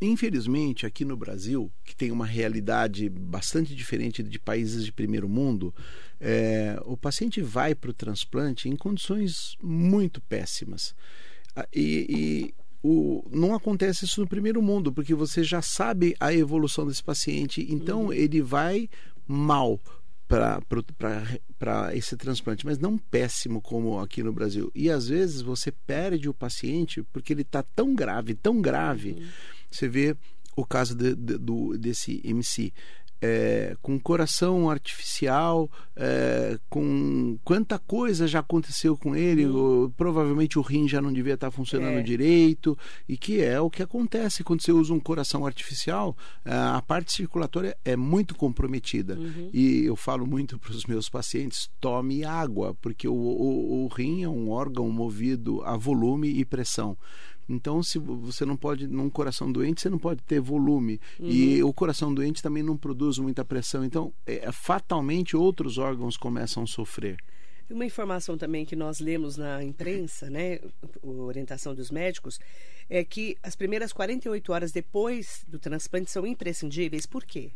Infelizmente, 0.00 0.84
aqui 0.84 1.04
no 1.04 1.16
Brasil, 1.16 1.72
que 1.82 1.96
tem 1.96 2.10
uma 2.10 2.26
realidade 2.26 3.08
bastante 3.08 3.74
diferente 3.74 4.22
de 4.22 4.38
países 4.38 4.84
de 4.84 4.92
primeiro 4.92 5.28
mundo, 5.28 5.74
é, 6.20 6.78
o 6.84 6.96
paciente 6.96 7.40
vai 7.40 7.74
para 7.74 7.90
o 7.90 7.94
transplante 7.94 8.68
em 8.68 8.76
condições 8.76 9.56
muito 9.62 10.20
péssimas. 10.20 10.94
Ah, 11.54 11.66
e, 11.74 12.06
e 12.08 12.54
o, 12.82 13.26
não 13.32 13.54
acontece 13.54 14.04
isso 14.04 14.20
no 14.20 14.28
primeiro 14.28 14.60
mundo, 14.60 14.92
porque 14.92 15.14
você 15.14 15.42
já 15.42 15.62
sabe 15.62 16.14
a 16.20 16.32
evolução 16.32 16.86
desse 16.86 17.02
paciente, 17.02 17.66
então 17.70 18.06
uhum. 18.06 18.12
ele 18.12 18.42
vai 18.42 18.90
mal 19.26 19.80
para 20.28 21.96
esse 21.96 22.16
transplante, 22.16 22.66
mas 22.66 22.78
não 22.78 22.98
péssimo 22.98 23.62
como 23.62 23.98
aqui 23.98 24.22
no 24.22 24.32
Brasil. 24.32 24.70
E 24.74 24.90
às 24.90 25.08
vezes 25.08 25.40
você 25.40 25.70
perde 25.70 26.28
o 26.28 26.34
paciente 26.34 27.02
porque 27.12 27.32
ele 27.32 27.42
está 27.42 27.62
tão 27.62 27.94
grave, 27.94 28.34
tão 28.34 28.60
grave. 28.60 29.12
Uhum. 29.12 29.26
Você 29.70 29.88
vê 29.88 30.16
o 30.56 30.64
caso 30.64 30.94
de, 30.94 31.14
de, 31.14 31.38
do, 31.38 31.76
desse 31.76 32.20
MC 32.24 32.72
é, 33.20 33.76
com 33.80 33.98
coração 33.98 34.68
artificial, 34.68 35.70
é, 35.94 36.58
com 36.68 37.38
quanta 37.44 37.78
coisa 37.78 38.28
já 38.28 38.40
aconteceu 38.40 38.96
com 38.96 39.16
ele, 39.16 39.46
o, 39.46 39.92
provavelmente 39.96 40.58
o 40.58 40.62
rim 40.62 40.86
já 40.86 41.00
não 41.00 41.12
devia 41.12 41.34
estar 41.34 41.50
funcionando 41.50 41.98
é. 41.98 42.02
direito, 42.02 42.76
e 43.08 43.16
que 43.16 43.40
é 43.40 43.60
o 43.60 43.70
que 43.70 43.82
acontece 43.82 44.44
quando 44.44 44.62
você 44.62 44.72
usa 44.72 44.92
um 44.92 45.00
coração 45.00 45.46
artificial, 45.46 46.16
é, 46.44 46.52
a 46.52 46.82
parte 46.86 47.12
circulatória 47.12 47.76
é 47.84 47.96
muito 47.96 48.34
comprometida. 48.34 49.14
Uhum. 49.14 49.50
E 49.52 49.84
eu 49.84 49.96
falo 49.96 50.26
muito 50.26 50.58
para 50.58 50.72
os 50.72 50.84
meus 50.84 51.08
pacientes: 51.08 51.70
tome 51.80 52.24
água, 52.24 52.74
porque 52.80 53.08
o, 53.08 53.14
o, 53.14 53.84
o 53.84 53.88
rim 53.88 54.22
é 54.24 54.28
um 54.28 54.50
órgão 54.50 54.90
movido 54.90 55.62
a 55.64 55.76
volume 55.76 56.28
e 56.28 56.44
pressão. 56.44 56.96
Então, 57.48 57.82
se 57.82 57.98
você 57.98 58.44
não 58.44 58.56
pode, 58.56 58.88
num 58.88 59.08
coração 59.08 59.50
doente, 59.50 59.80
você 59.80 59.88
não 59.88 59.98
pode 59.98 60.22
ter 60.22 60.40
volume. 60.40 61.00
Uhum. 61.18 61.28
E 61.28 61.62
o 61.62 61.72
coração 61.72 62.12
doente 62.12 62.42
também 62.42 62.62
não 62.62 62.76
produz 62.76 63.18
muita 63.18 63.44
pressão. 63.44 63.84
Então, 63.84 64.12
é, 64.26 64.50
fatalmente, 64.50 65.36
outros 65.36 65.78
órgãos 65.78 66.16
começam 66.16 66.64
a 66.64 66.66
sofrer. 66.66 67.16
Uma 67.68 67.84
informação 67.84 68.38
também 68.38 68.64
que 68.64 68.76
nós 68.76 69.00
lemos 69.00 69.36
na 69.36 69.62
imprensa, 69.62 70.30
né, 70.30 70.60
orientação 71.02 71.74
dos 71.74 71.90
médicos, 71.90 72.38
é 72.88 73.04
que 73.04 73.36
as 73.42 73.56
primeiras 73.56 73.92
48 73.92 74.52
horas 74.52 74.70
depois 74.70 75.44
do 75.48 75.58
transplante 75.58 76.10
são 76.10 76.24
imprescindíveis. 76.24 77.06
Por 77.06 77.24
quê? 77.24 77.50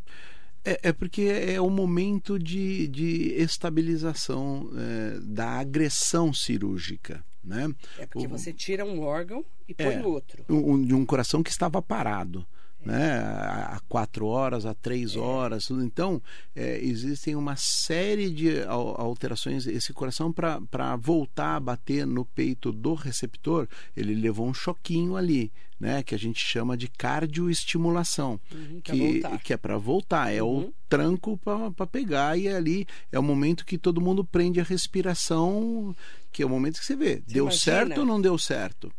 É, 0.64 0.88
é 0.88 0.92
porque 0.92 1.22
é 1.22 1.60
o 1.60 1.70
momento 1.70 2.38
de, 2.38 2.88
de 2.88 3.32
estabilização 3.34 4.70
é, 4.76 5.20
da 5.20 5.60
agressão 5.60 6.32
cirúrgica. 6.32 7.24
Né? 7.42 7.72
É 7.98 8.06
porque 8.06 8.26
o, 8.26 8.30
você 8.30 8.52
tira 8.52 8.84
um 8.84 9.00
órgão 9.00 9.44
e 9.68 9.74
põe 9.74 9.94
é, 9.94 10.04
outro. 10.04 10.44
Um, 10.48 10.82
de 10.82 10.94
um 10.94 11.06
coração 11.06 11.42
que 11.42 11.50
estava 11.50 11.80
parado. 11.80 12.46
É. 12.82 12.86
Né? 12.86 13.18
Há 13.18 13.80
quatro 13.88 14.26
horas, 14.26 14.64
há 14.64 14.74
três 14.74 15.14
é. 15.14 15.18
horas, 15.18 15.66
tudo. 15.66 15.84
Então, 15.84 16.22
é, 16.54 16.78
existem 16.82 17.34
uma 17.34 17.56
série 17.56 18.30
de 18.30 18.62
alterações. 18.64 19.66
Esse 19.66 19.92
coração, 19.92 20.32
para 20.32 20.96
voltar 20.96 21.56
a 21.56 21.60
bater 21.60 22.06
no 22.06 22.24
peito 22.24 22.72
do 22.72 22.94
receptor, 22.94 23.68
ele 23.96 24.14
levou 24.14 24.46
um 24.46 24.54
choquinho 24.54 25.16
ali, 25.16 25.52
né? 25.78 26.02
Que 26.02 26.14
a 26.14 26.18
gente 26.18 26.40
chama 26.40 26.76
de 26.76 26.88
cardioestimulação, 26.88 28.40
uhum, 28.52 28.80
que, 28.82 29.22
que 29.44 29.52
é 29.52 29.56
para 29.56 29.76
voltar. 29.76 30.32
É 30.32 30.42
uhum. 30.42 30.68
o 30.68 30.74
tranco 30.88 31.38
para 31.38 31.86
pegar 31.86 32.36
e 32.36 32.48
ali 32.48 32.86
é 33.12 33.18
o 33.18 33.22
momento 33.22 33.64
que 33.64 33.78
todo 33.78 34.00
mundo 34.00 34.24
prende 34.24 34.60
a 34.60 34.64
respiração 34.64 35.94
que 36.32 36.42
é 36.42 36.46
o 36.46 36.48
momento 36.48 36.78
que 36.78 36.84
você 36.86 36.96
vê, 36.96 37.16
você 37.16 37.34
deu 37.34 37.44
imagina? 37.44 37.62
certo 37.62 37.98
ou 37.98 38.06
não 38.06 38.20
deu 38.20 38.38
certo? 38.38 38.92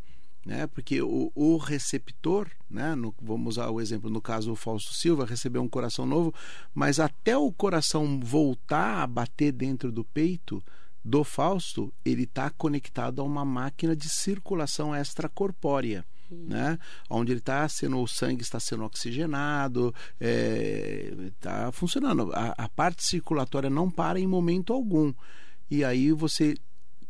Né? 0.45 0.65
Porque 0.67 1.01
o, 1.01 1.31
o 1.35 1.57
receptor, 1.57 2.50
né? 2.69 2.95
No, 2.95 3.13
vamos 3.21 3.55
usar 3.55 3.69
o 3.69 3.79
exemplo, 3.79 4.09
no 4.09 4.21
caso 4.21 4.51
o 4.51 4.55
Fausto 4.55 4.93
Silva, 4.93 5.25
recebeu 5.25 5.61
um 5.61 5.69
coração 5.69 6.05
novo, 6.05 6.33
mas 6.73 7.00
até 7.00 7.38
o 7.38 7.51
coração 7.51 8.19
voltar 8.19 9.03
a 9.03 9.07
bater 9.07 9.51
dentro 9.51 9.91
do 9.91 10.03
peito 10.03 10.63
do 11.03 11.23
Fausto, 11.23 11.93
ele 12.05 12.23
está 12.23 12.50
conectado 12.50 13.21
a 13.21 13.23
uma 13.23 13.45
máquina 13.45 13.95
de 13.95 14.09
circulação 14.09 14.95
extracorpórea. 14.95 16.05
Né? 16.29 16.79
Onde 17.09 17.33
ele 17.33 17.39
está 17.39 17.67
sendo, 17.67 18.00
o 18.00 18.07
sangue 18.07 18.41
está 18.41 18.57
sendo 18.57 18.85
oxigenado, 18.85 19.93
está 20.17 21.67
é, 21.67 21.71
funcionando. 21.73 22.31
A, 22.33 22.53
a 22.57 22.69
parte 22.69 23.03
circulatória 23.03 23.69
não 23.69 23.91
para 23.91 24.17
em 24.17 24.25
momento 24.25 24.71
algum. 24.71 25.13
E 25.69 25.83
aí 25.83 26.11
você 26.13 26.55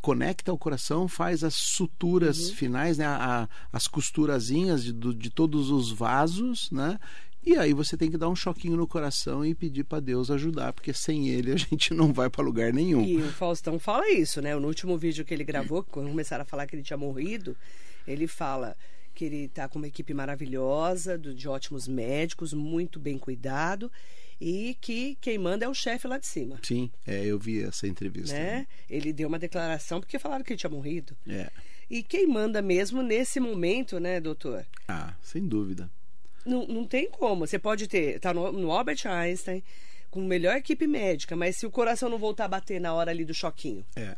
conecta 0.01 0.51
o 0.51 0.57
coração, 0.57 1.07
faz 1.07 1.43
as 1.43 1.53
suturas 1.53 2.49
uhum. 2.49 2.55
finais, 2.55 2.97
né? 2.97 3.05
A, 3.05 3.47
as 3.71 3.87
costurazinhas 3.87 4.83
de, 4.83 4.93
de 4.93 5.29
todos 5.29 5.69
os 5.69 5.91
vasos, 5.91 6.69
né? 6.71 6.99
E 7.43 7.55
aí 7.55 7.73
você 7.73 7.97
tem 7.97 8.11
que 8.11 8.17
dar 8.17 8.29
um 8.29 8.35
choquinho 8.35 8.77
no 8.77 8.87
coração 8.87 9.43
e 9.43 9.55
pedir 9.55 9.83
para 9.83 9.99
Deus 9.99 10.29
ajudar, 10.29 10.73
porque 10.73 10.93
sem 10.93 11.29
ele 11.29 11.51
a 11.51 11.57
gente 11.57 11.93
não 11.93 12.13
vai 12.13 12.29
para 12.29 12.43
lugar 12.43 12.73
nenhum. 12.73 13.03
E 13.03 13.17
o 13.17 13.31
Faustão 13.31 13.79
fala 13.79 14.09
isso, 14.09 14.41
né? 14.41 14.55
No 14.55 14.67
último 14.67 14.97
vídeo 14.97 15.25
que 15.25 15.33
ele 15.33 15.43
gravou, 15.43 15.83
quando 15.83 16.09
começaram 16.09 16.43
a 16.43 16.45
falar 16.45 16.67
que 16.67 16.75
ele 16.75 16.83
tinha 16.83 16.97
morrido, 16.97 17.55
ele 18.07 18.27
fala 18.27 18.75
que 19.13 19.25
ele 19.25 19.45
está 19.45 19.67
com 19.67 19.77
uma 19.77 19.87
equipe 19.87 20.13
maravilhosa, 20.13 21.17
de 21.17 21.47
ótimos 21.47 21.87
médicos, 21.87 22.53
muito 22.53 22.99
bem 22.99 23.17
cuidado 23.17 23.91
e 24.41 24.75
que 24.81 25.15
quem 25.21 25.37
manda 25.37 25.65
é 25.65 25.69
o 25.69 25.73
chefe 25.73 26.07
lá 26.07 26.17
de 26.17 26.25
cima. 26.25 26.59
Sim, 26.63 26.89
é, 27.05 27.23
eu 27.23 27.37
vi 27.37 27.63
essa 27.63 27.87
entrevista. 27.87 28.33
Né? 28.33 28.65
Ele 28.89 29.13
deu 29.13 29.27
uma 29.27 29.37
declaração 29.37 29.99
porque 29.99 30.17
falaram 30.17 30.43
que 30.43 30.51
ele 30.51 30.59
tinha 30.59 30.69
morrido. 30.69 31.15
É. 31.29 31.51
E 31.87 32.01
quem 32.01 32.25
manda 32.25 32.59
mesmo 32.59 33.03
nesse 33.03 33.39
momento, 33.39 33.99
né, 33.99 34.19
doutor? 34.19 34.65
Ah, 34.87 35.13
sem 35.21 35.47
dúvida. 35.47 35.91
Não, 36.43 36.65
não 36.65 36.87
tem 36.87 37.07
como. 37.07 37.45
Você 37.45 37.59
pode 37.59 37.87
ter, 37.87 38.19
tá 38.19 38.33
no, 38.33 38.51
no 38.51 38.71
Albert 38.71 39.05
Einstein, 39.05 39.63
com 40.09 40.21
melhor 40.21 40.57
equipe 40.57 40.87
médica, 40.87 41.35
mas 41.35 41.57
se 41.57 41.67
o 41.67 41.71
coração 41.71 42.09
não 42.09 42.17
voltar 42.17 42.45
a 42.45 42.47
bater 42.47 42.81
na 42.81 42.93
hora 42.95 43.11
ali 43.11 43.23
do 43.23 43.35
choquinho. 43.35 43.85
É. 43.95 44.15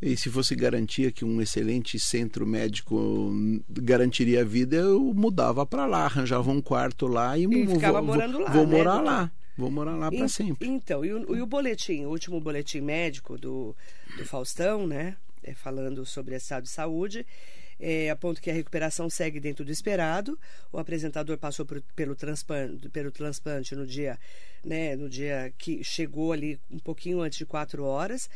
E 0.00 0.16
se 0.16 0.30
fosse 0.30 0.54
garantia 0.54 1.10
que 1.10 1.24
um 1.24 1.42
excelente 1.42 1.98
centro 1.98 2.46
médico 2.46 3.32
garantiria 3.68 4.42
a 4.42 4.44
vida, 4.44 4.76
eu 4.76 5.12
mudava 5.12 5.66
para 5.66 5.86
lá, 5.86 6.04
arranjava 6.04 6.50
um 6.50 6.62
quarto 6.62 7.08
lá 7.08 7.36
e, 7.36 7.44
e 7.44 7.66
ficava 7.66 8.00
vou, 8.00 8.14
morando 8.14 8.38
lá. 8.38 8.50
Vou 8.52 8.66
né, 8.66 8.76
morar 8.76 9.00
lá. 9.00 9.32
Vou 9.56 9.70
morar 9.72 9.96
lá 9.96 10.08
para 10.08 10.28
sempre. 10.28 10.68
Então, 10.68 11.04
e 11.04 11.12
o, 11.12 11.36
e 11.36 11.42
o, 11.42 11.46
boletim, 11.46 12.04
o 12.04 12.10
último 12.10 12.40
boletim 12.40 12.80
médico 12.80 13.36
do, 13.36 13.74
do 14.16 14.24
Faustão, 14.24 14.86
né? 14.86 15.16
É, 15.42 15.52
falando 15.52 16.06
sobre 16.06 16.36
estado 16.36 16.64
de 16.64 16.68
saúde, 16.68 17.26
é, 17.80 18.10
aponta 18.10 18.40
que 18.40 18.50
a 18.50 18.54
recuperação 18.54 19.10
segue 19.10 19.40
dentro 19.40 19.64
do 19.64 19.72
esperado. 19.72 20.38
O 20.72 20.78
apresentador 20.78 21.38
passou 21.38 21.66
por, 21.66 21.82
pelo, 21.96 22.14
transplante, 22.14 22.88
pelo 22.88 23.10
transplante 23.10 23.74
no 23.74 23.86
dia, 23.86 24.18
né, 24.64 24.94
no 24.94 25.08
dia 25.08 25.52
que 25.58 25.82
chegou 25.82 26.32
ali 26.32 26.60
um 26.70 26.78
pouquinho 26.78 27.20
antes 27.20 27.38
de 27.38 27.46
quatro 27.46 27.84
horas 27.84 28.28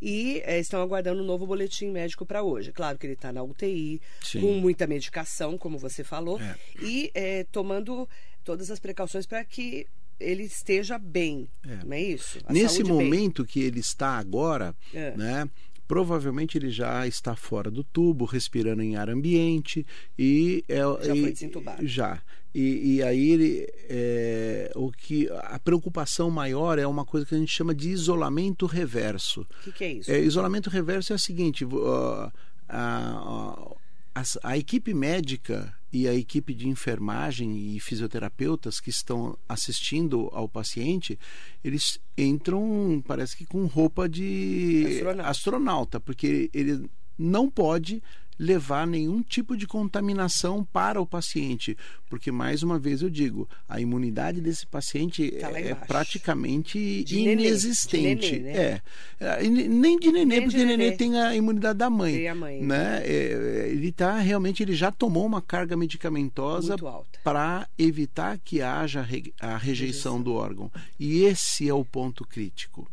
e 0.00 0.40
é, 0.44 0.58
estão 0.58 0.80
aguardando 0.80 1.22
um 1.22 1.26
novo 1.26 1.46
boletim 1.46 1.90
médico 1.90 2.24
para 2.24 2.42
hoje. 2.42 2.72
Claro 2.72 2.98
que 2.98 3.06
ele 3.06 3.14
está 3.14 3.32
na 3.32 3.42
UTI, 3.42 4.00
Sim. 4.22 4.40
com 4.40 4.52
muita 4.54 4.86
medicação, 4.86 5.58
como 5.58 5.78
você 5.78 6.02
falou, 6.02 6.40
é. 6.40 6.56
e 6.80 7.10
é, 7.14 7.44
tomando 7.44 8.08
todas 8.44 8.70
as 8.70 8.78
precauções 8.78 9.26
para 9.26 9.44
que 9.44 9.86
ele 10.18 10.42
esteja 10.44 10.98
bem, 10.98 11.48
é. 11.66 11.84
não 11.84 11.94
é 11.94 12.02
isso? 12.02 12.38
A 12.44 12.52
Nesse 12.52 12.84
momento 12.84 13.42
bem. 13.42 13.52
que 13.52 13.60
ele 13.60 13.80
está 13.80 14.18
agora, 14.18 14.74
é. 14.92 15.16
né? 15.16 15.48
Provavelmente 15.90 16.56
ele 16.56 16.70
já 16.70 17.04
está 17.04 17.34
fora 17.34 17.68
do 17.68 17.82
tubo, 17.82 18.24
respirando 18.24 18.80
em 18.80 18.94
ar 18.94 19.10
ambiente 19.10 19.84
e 20.16 20.64
é, 20.68 20.76
já 21.04 21.16
e, 21.16 21.20
foi 21.20 21.32
desentubado. 21.32 21.84
Já. 21.84 22.22
E, 22.54 22.94
e 22.94 23.02
aí 23.02 23.30
ele, 23.30 23.68
é, 23.88 24.70
o 24.76 24.92
que 24.92 25.28
a 25.32 25.58
preocupação 25.58 26.30
maior 26.30 26.78
é 26.78 26.86
uma 26.86 27.04
coisa 27.04 27.26
que 27.26 27.34
a 27.34 27.38
gente 27.38 27.50
chama 27.50 27.74
de 27.74 27.90
isolamento 27.90 28.66
reverso. 28.66 29.40
O 29.40 29.64
que, 29.64 29.72
que, 29.72 29.82
é 29.84 29.92
isso? 29.94 30.12
É, 30.12 30.20
isolamento 30.20 30.70
reverso 30.70 31.12
é 31.12 31.16
o 31.16 31.18
seguinte: 31.18 31.64
uh, 31.64 32.32
a, 32.68 33.74
a, 34.14 34.22
a 34.44 34.56
equipe 34.56 34.94
médica 34.94 35.74
e 35.92 36.06
a 36.06 36.14
equipe 36.14 36.54
de 36.54 36.68
enfermagem 36.68 37.74
e 37.74 37.80
fisioterapeutas 37.80 38.80
que 38.80 38.90
estão 38.90 39.36
assistindo 39.48 40.28
ao 40.32 40.48
paciente, 40.48 41.18
eles 41.64 41.98
entram, 42.16 43.02
parece 43.06 43.36
que 43.36 43.44
com 43.44 43.66
roupa 43.66 44.08
de 44.08 44.84
astronauta, 44.86 45.30
astronauta 45.30 46.00
porque 46.00 46.50
ele 46.54 46.88
não 47.18 47.50
pode 47.50 48.02
levar 48.40 48.86
nenhum 48.86 49.22
tipo 49.22 49.54
de 49.54 49.66
contaminação 49.66 50.64
para 50.64 50.98
o 50.98 51.06
paciente, 51.06 51.76
porque 52.08 52.32
mais 52.32 52.62
uma 52.62 52.78
vez 52.78 53.02
eu 53.02 53.10
digo, 53.10 53.46
a 53.68 53.78
imunidade 53.78 54.40
desse 54.40 54.66
paciente 54.66 55.30
tá 55.32 55.50
é 55.60 55.74
praticamente 55.74 57.04
de 57.04 57.18
inexistente. 57.18 58.38
Nenê, 58.38 58.52
né? 58.52 58.80
É, 59.20 59.42
nem 59.46 59.98
de 59.98 60.10
nenê, 60.10 60.24
nem 60.24 60.42
porque 60.42 60.56
de 60.56 60.64
nenê. 60.64 60.84
nenê 60.84 60.96
tem 60.96 61.20
a 61.20 61.36
imunidade 61.36 61.78
da 61.78 61.90
mãe, 61.90 62.14
tem 62.14 62.28
a 62.28 62.34
mãe, 62.34 62.62
né? 62.62 63.02
É, 63.04 63.68
ele 63.72 63.92
tá 63.92 64.18
realmente 64.18 64.62
ele 64.62 64.74
já 64.74 64.90
tomou 64.90 65.26
uma 65.26 65.42
carga 65.42 65.76
medicamentosa 65.76 66.76
para 67.22 67.68
evitar 67.78 68.38
que 68.38 68.62
haja 68.62 69.06
a 69.38 69.58
rejeição 69.58 70.22
do 70.22 70.32
órgão. 70.32 70.72
E 70.98 71.24
esse 71.24 71.68
é 71.68 71.74
o 71.74 71.84
ponto 71.84 72.26
crítico 72.26 72.90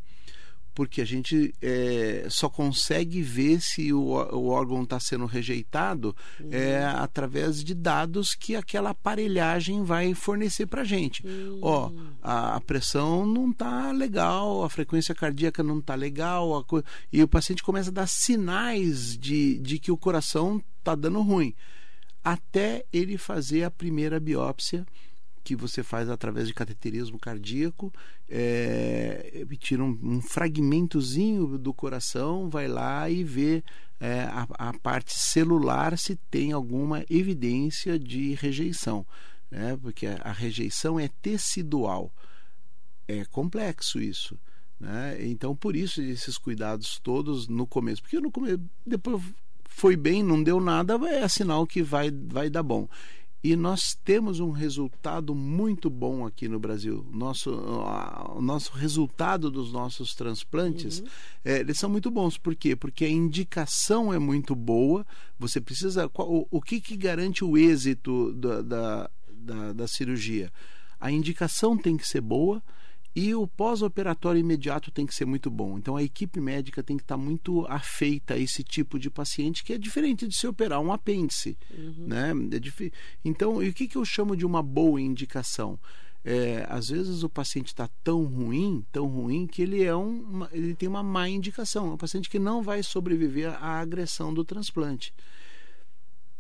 porque 0.78 1.02
a 1.02 1.06
gente 1.06 1.56
é, 1.60 2.28
só 2.30 2.48
consegue 2.48 3.20
ver 3.20 3.60
se 3.62 3.92
o, 3.92 4.00
o 4.00 4.50
órgão 4.50 4.84
está 4.84 5.00
sendo 5.00 5.26
rejeitado 5.26 6.16
uhum. 6.40 6.50
é, 6.52 6.86
através 6.86 7.64
de 7.64 7.74
dados 7.74 8.36
que 8.36 8.56
aquela 8.56 8.92
aparelhagem 8.92 9.84
vai 9.84 10.14
fornecer 10.14 10.68
para 10.68 10.84
a 10.84 10.86
gente. 10.86 11.26
Uhum. 11.26 11.60
Ó, 11.64 11.92
a, 12.22 12.58
a, 12.58 12.62
pressão 12.62 13.26
não 13.26 13.50
está 13.50 13.92
legal, 13.92 14.64
a 14.64 14.70
frequência 14.70 15.16
cardíaca 15.16 15.64
não 15.64 15.80
está 15.80 15.96
legal, 15.96 16.56
a, 16.56 16.64
e 17.12 17.24
o 17.24 17.28
paciente 17.28 17.64
começa 17.64 17.90
a 17.90 17.94
dar 17.94 18.08
sinais 18.08 19.18
de, 19.18 19.58
de 19.58 19.80
que 19.80 19.92
o 19.92 19.98
coração 19.98 20.62
está 20.78 20.94
dando 20.94 21.24
ruim, 21.24 21.56
até 22.24 22.86
ele 22.94 23.18
fazer 23.18 23.64
a 23.64 23.72
primeira 23.72 24.20
biópsia 24.20 24.86
que 25.48 25.56
você 25.56 25.82
faz 25.82 26.10
através 26.10 26.46
de 26.46 26.54
cateterismo 26.54 27.18
cardíaco, 27.18 27.94
é, 28.28 29.46
tira 29.58 29.82
um, 29.82 29.98
um, 30.04 30.22
fragmentozinho 30.22 31.58
do 31.58 31.74
coração, 31.74 32.50
vai 32.50 32.68
lá 32.68 33.10
e 33.10 33.24
vê 33.24 33.64
é, 33.98 34.24
a, 34.24 34.46
a, 34.60 34.74
parte 34.74 35.18
celular 35.18 35.98
se 35.98 36.18
tem 36.30 36.52
alguma 36.52 37.06
evidência 37.10 37.98
de 37.98 38.34
rejeição, 38.34 39.06
né? 39.50 39.80
porque 39.82 40.06
a, 40.06 40.18
a 40.22 40.32
rejeição 40.34 41.00
é 41.00 41.10
tecidual. 41.22 42.12
É 43.08 43.24
complexo 43.24 44.02
isso. 44.02 44.38
Né? 44.78 45.18
Então, 45.22 45.56
por 45.56 45.78
isso, 45.78 46.02
esses 46.02 46.38
cuidados 46.38 47.00
todos 47.00 47.48
no 47.48 47.66
começo. 47.66 48.02
Porque 48.02 48.20
no 48.20 48.30
começo, 48.30 48.60
depois 48.86 49.24
foi 49.64 49.96
bem, 49.96 50.22
não 50.22 50.44
deu 50.44 50.60
nada, 50.60 50.96
é 51.08 51.26
sinal 51.30 51.66
que 51.66 51.82
vai, 51.82 52.12
vai 52.12 52.50
dar 52.50 52.64
bom. 52.64 52.90
E 53.44 53.56
nós 53.56 53.94
temos 53.94 54.40
um 54.40 54.50
resultado 54.50 55.36
muito 55.36 55.90
bom 55.90 56.26
aqui 56.26 56.48
no 56.48 56.60
Brasil. 56.60 57.06
Nosso, 57.12 57.52
o 57.52 58.42
nosso 58.42 58.74
resultado 58.74 59.52
dos 59.52 59.72
nossos 59.72 60.16
transplantes, 60.16 61.00
uhum. 61.00 61.08
é, 61.46 61.60
eles 61.60 61.78
são 61.78 61.90
muito 61.90 62.10
bons. 62.10 62.38
Por 62.38 62.56
quê? 62.56 62.76
Porque 62.76 63.06
a 63.06 63.10
indicação 63.10 64.12
é 64.12 64.18
muito 64.18 64.56
boa. 64.56 65.06
Você 65.38 65.62
precisa. 65.62 66.10
O, 66.18 66.48
o 66.50 66.62
que, 66.62 66.82
que 66.82 66.98
garante 66.98 67.46
o 67.46 67.58
êxito 67.58 68.34
da, 68.34 68.62
da, 68.62 69.10
da, 69.30 69.74
da 69.74 69.88
cirurgia? 69.88 70.52
A 71.00 71.12
indicação 71.12 71.78
tem 71.78 71.96
que 71.96 72.08
ser 72.08 72.22
boa 72.22 72.62
e 73.18 73.34
o 73.34 73.48
pós-operatório 73.48 74.40
imediato 74.40 74.92
tem 74.92 75.04
que 75.04 75.16
ser 75.16 75.26
muito 75.26 75.50
bom. 75.50 75.80
Então 75.80 75.96
a 75.96 76.04
equipe 76.04 76.40
médica 76.40 76.84
tem 76.84 76.96
que 76.96 77.02
estar 77.02 77.18
muito 77.18 77.66
afeita 77.68 78.36
a 78.36 78.38
esse 78.38 78.64
tipo 78.64 79.00
de 79.00 79.10
paciente 79.10 79.64
que 79.64 79.74
é 79.74 79.78
diferente 79.80 80.28
de 80.28 80.36
se 80.36 80.46
operar 80.46 80.80
um 80.80 80.94
apêndice. 80.94 81.58
Uhum. 81.76 82.06
Né? 82.06 82.32
É 82.32 82.92
então, 83.26 83.64
e 83.64 83.70
o 83.70 83.74
que, 83.74 83.88
que 83.88 83.96
eu 83.96 84.06
chamo 84.06 84.38
de 84.38 84.46
uma 84.46 84.62
boa 84.62 85.02
indicação? 85.02 85.80
É, 86.24 86.64
às 86.70 86.90
vezes 86.90 87.24
o 87.24 87.30
paciente 87.30 87.70
está 87.70 87.90
tão 88.04 88.24
ruim, 88.24 88.86
tão 88.92 89.08
ruim, 89.08 89.48
que 89.48 89.64
ele, 89.64 89.84
é 89.84 89.96
um, 89.96 90.46
ele 90.52 90.76
tem 90.76 90.88
uma 90.88 91.02
má 91.02 91.28
indicação. 91.28 91.88
É 91.88 91.94
um 91.94 91.98
paciente 91.98 92.30
que 92.30 92.38
não 92.38 92.62
vai 92.62 92.84
sobreviver 92.84 93.52
à 93.52 93.80
agressão 93.80 94.32
do 94.32 94.46
transplante 94.46 95.12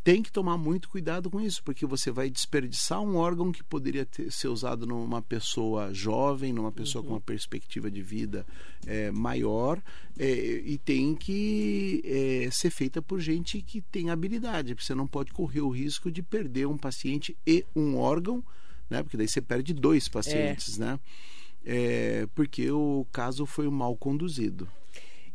tem 0.07 0.23
que 0.23 0.31
tomar 0.31 0.57
muito 0.57 0.87
cuidado 0.87 1.29
com 1.29 1.41
isso, 1.41 1.61
porque 1.61 1.85
você 1.85 2.09
vai 2.09 2.29
desperdiçar 2.29 3.01
um 3.01 3.17
órgão 3.17 3.51
que 3.51 3.61
poderia 3.61 4.05
ter, 4.05 4.31
ser 4.31 4.47
usado 4.47 4.87
numa 4.87 5.21
pessoa 5.21 5.93
jovem, 5.93 6.53
numa 6.53 6.71
pessoa 6.71 7.01
uhum. 7.01 7.09
com 7.09 7.13
uma 7.15 7.19
perspectiva 7.19 7.91
de 7.91 8.01
vida 8.01 8.47
é, 8.85 9.11
maior, 9.11 9.83
é, 10.17 10.31
e 10.63 10.77
tem 10.77 11.13
que 11.13 12.01
é, 12.05 12.47
ser 12.53 12.69
feita 12.69 13.01
por 13.01 13.19
gente 13.19 13.61
que 13.61 13.81
tem 13.81 14.09
habilidade, 14.09 14.73
porque 14.73 14.87
você 14.87 14.95
não 14.95 15.05
pode 15.05 15.33
correr 15.33 15.59
o 15.59 15.69
risco 15.69 16.09
de 16.09 16.23
perder 16.23 16.67
um 16.67 16.77
paciente 16.77 17.35
e 17.45 17.65
um 17.75 17.97
órgão, 17.97 18.41
né? 18.89 19.03
porque 19.03 19.17
daí 19.17 19.27
você 19.27 19.41
perde 19.41 19.73
dois 19.73 20.07
pacientes, 20.07 20.79
é. 20.79 20.85
né? 20.85 20.99
É, 21.65 22.27
porque 22.33 22.71
o 22.71 23.05
caso 23.11 23.45
foi 23.45 23.69
mal 23.69 23.93
conduzido. 23.97 24.69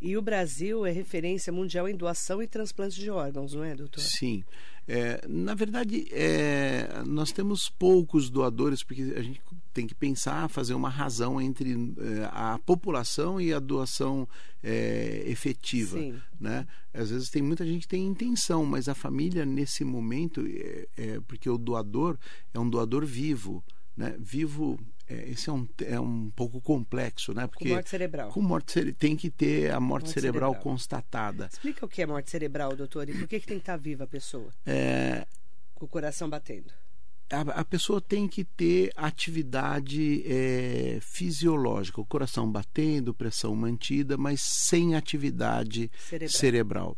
E 0.03 0.17
o 0.17 0.23
Brasil 0.23 0.85
é 0.85 0.91
referência 0.91 1.53
mundial 1.53 1.89
em 1.89 1.95
doação 1.95 2.43
e 2.43 2.47
transplante 2.49 2.99
de 2.99 3.09
órgãos, 3.09 3.55
não 3.55 3.63
é, 3.63 3.73
doutor? 3.73 4.01
Sim. 4.01 4.43
É, 4.89 5.25
na 5.29 5.55
verdade, 5.55 6.09
é, 6.11 7.05
nós 7.07 7.31
temos 7.31 7.71
poucos 7.71 8.29
doadores, 8.29 8.83
porque 8.83 9.15
a 9.17 9.23
gente 9.23 9.41
tem 9.73 9.87
que 9.87 9.95
pensar, 9.95 10.49
fazer 10.49 10.75
uma 10.75 10.89
razão 10.89 11.41
entre 11.41 11.73
é, 11.73 12.29
a 12.33 12.59
população 12.67 13.41
e 13.41 13.53
a 13.53 13.61
doação 13.61 14.29
é, 14.61 15.23
efetiva. 15.27 15.97
Sim. 15.97 16.21
Né? 16.41 16.67
Às 16.93 17.11
vezes 17.11 17.31
tem 17.31 17.41
muita 17.41 17.65
gente 17.65 17.83
que 17.83 17.89
tem 17.89 18.05
intenção, 18.05 18.67
mas 18.67 18.89
a 18.89 18.97
família, 18.97 19.47
nesse 19.47 19.85
momento, 19.85 20.45
é, 20.45 20.89
é, 20.97 21.21
porque 21.29 21.49
o 21.49 21.57
doador 21.57 22.19
é 22.53 22.59
um 22.59 22.69
doador 22.69 23.07
vivo. 23.07 23.63
Né? 23.97 24.17
Vivo 24.19 24.81
é, 25.13 25.31
esse 25.31 25.51
é 25.51 25.53
um, 25.53 25.69
é 25.85 26.01
um 26.01 26.31
pouco 26.31 26.61
complexo, 26.61 27.35
né? 27.35 27.47
Porque 27.47 27.69
com 27.69 27.75
morte 27.75 27.91
cerebral. 27.91 28.31
Com 28.31 28.43
morte 28.43 28.73
cerebral 28.73 28.97
tem 28.99 29.17
que 29.17 29.31
ter 29.31 29.71
a 29.71 29.79
morte, 29.79 30.05
morte 30.05 30.11
cerebral, 30.15 30.51
cerebral, 30.51 30.63
constatada. 30.63 31.49
Explica 31.53 31.85
o 31.85 31.89
que 31.89 32.03
é 32.03 32.07
morte 32.07 32.31
cerebral, 32.31 32.75
doutor, 32.75 33.09
e 33.09 33.13
por 33.13 33.29
que, 33.29 33.41
que 33.41 33.47
tem 33.47 33.59
que 33.59 33.63
estar 33.63 33.77
viva 33.77 34.05
a 34.05 34.07
pessoa? 34.07 34.51
É... 34.67 35.27
Com 35.75 35.85
o 35.85 35.89
coração 35.89 36.29
batendo. 36.29 36.73
A, 37.31 37.61
a 37.61 37.65
pessoa 37.65 38.01
tem 38.01 38.29
que 38.29 38.45
ter 38.45 38.93
atividade 38.95 40.23
é, 40.27 40.99
fisiológica, 41.01 42.01
o 42.01 42.05
coração 42.05 42.51
batendo, 42.51 43.15
pressão 43.15 43.57
mantida, 43.57 44.19
mas 44.19 44.43
sem 44.43 44.95
atividade 44.95 45.91
cerebral. 45.99 46.31
cerebral. 46.31 46.97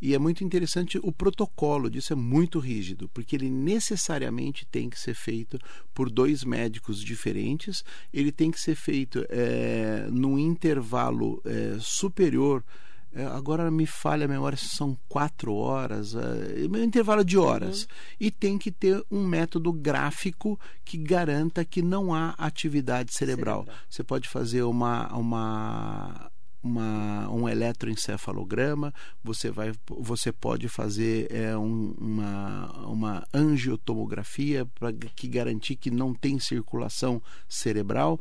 E 0.00 0.14
é 0.14 0.18
muito 0.18 0.42
interessante 0.42 0.98
o 1.02 1.12
protocolo 1.12 1.90
disso 1.90 2.12
é 2.12 2.16
muito 2.16 2.58
rígido, 2.58 3.08
porque 3.10 3.36
ele 3.36 3.50
necessariamente 3.50 4.66
tem 4.66 4.88
que 4.88 4.98
ser 4.98 5.14
feito 5.14 5.58
por 5.92 6.10
dois 6.10 6.42
médicos 6.42 7.02
diferentes, 7.02 7.84
ele 8.12 8.32
tem 8.32 8.50
que 8.50 8.60
ser 8.60 8.74
feito 8.74 9.24
é, 9.28 10.08
num 10.10 10.38
intervalo 10.38 11.42
é, 11.44 11.76
superior. 11.78 12.64
É, 13.12 13.24
agora 13.26 13.68
me 13.72 13.86
falha 13.86 14.24
a 14.24 14.28
memória 14.28 14.56
se 14.56 14.68
são 14.68 14.96
quatro 15.08 15.52
horas, 15.52 16.14
é, 16.14 16.66
um 16.70 16.82
intervalo 16.82 17.24
de 17.24 17.36
horas. 17.36 17.82
Uhum. 17.82 17.88
E 18.20 18.30
tem 18.30 18.56
que 18.56 18.70
ter 18.70 19.04
um 19.10 19.26
método 19.26 19.72
gráfico 19.72 20.58
que 20.84 20.96
garanta 20.96 21.64
que 21.64 21.82
não 21.82 22.14
há 22.14 22.30
atividade 22.38 23.12
cerebral. 23.12 23.64
cerebral. 23.64 23.84
Você 23.88 24.04
pode 24.04 24.28
fazer 24.28 24.62
uma, 24.62 25.12
uma 25.12 26.30
uma, 26.62 27.28
um 27.30 27.48
eletroencefalograma, 27.48 28.92
você, 29.22 29.50
vai, 29.50 29.72
você 29.88 30.30
pode 30.32 30.68
fazer 30.68 31.30
é, 31.30 31.56
um, 31.56 31.94
uma, 31.98 32.86
uma 32.86 33.26
angiotomografia 33.32 34.66
para 34.66 34.92
que 34.92 35.28
garantir 35.28 35.76
que 35.76 35.90
não 35.90 36.12
tem 36.14 36.38
circulação 36.38 37.22
cerebral 37.48 38.20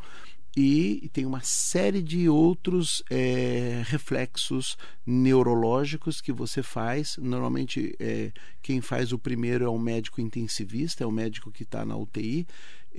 e 0.57 1.09
tem 1.13 1.25
uma 1.25 1.41
série 1.41 2.01
de 2.01 2.27
outros 2.27 3.03
é, 3.09 3.83
reflexos 3.85 4.77
neurológicos 5.05 6.21
que 6.21 6.31
você 6.31 6.63
faz. 6.63 7.17
Normalmente, 7.17 7.95
é, 7.99 8.31
quem 8.61 8.81
faz 8.81 9.13
o 9.13 9.19
primeiro 9.19 9.65
é 9.65 9.69
um 9.69 9.79
médico 9.79 10.19
intensivista, 10.19 11.03
é 11.03 11.07
o 11.07 11.11
médico 11.11 11.51
que 11.51 11.63
está 11.63 11.85
na 11.85 11.95
UTI, 11.95 12.47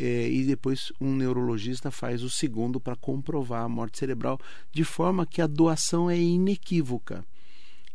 e 0.03 0.45
depois 0.45 0.93
um 1.01 1.15
neurologista 1.15 1.91
faz 1.91 2.23
o 2.23 2.31
segundo 2.31 2.81
para 2.81 2.97
comprovar 2.97 3.65
a 3.65 3.69
morte 3.69 3.99
cerebral, 3.99 4.39
de 4.73 4.85
forma 4.85 5.27
que 5.27 5.43
a 5.43 5.47
doação 5.47 6.09
é 6.09 6.19
inequívoca. 6.19 7.25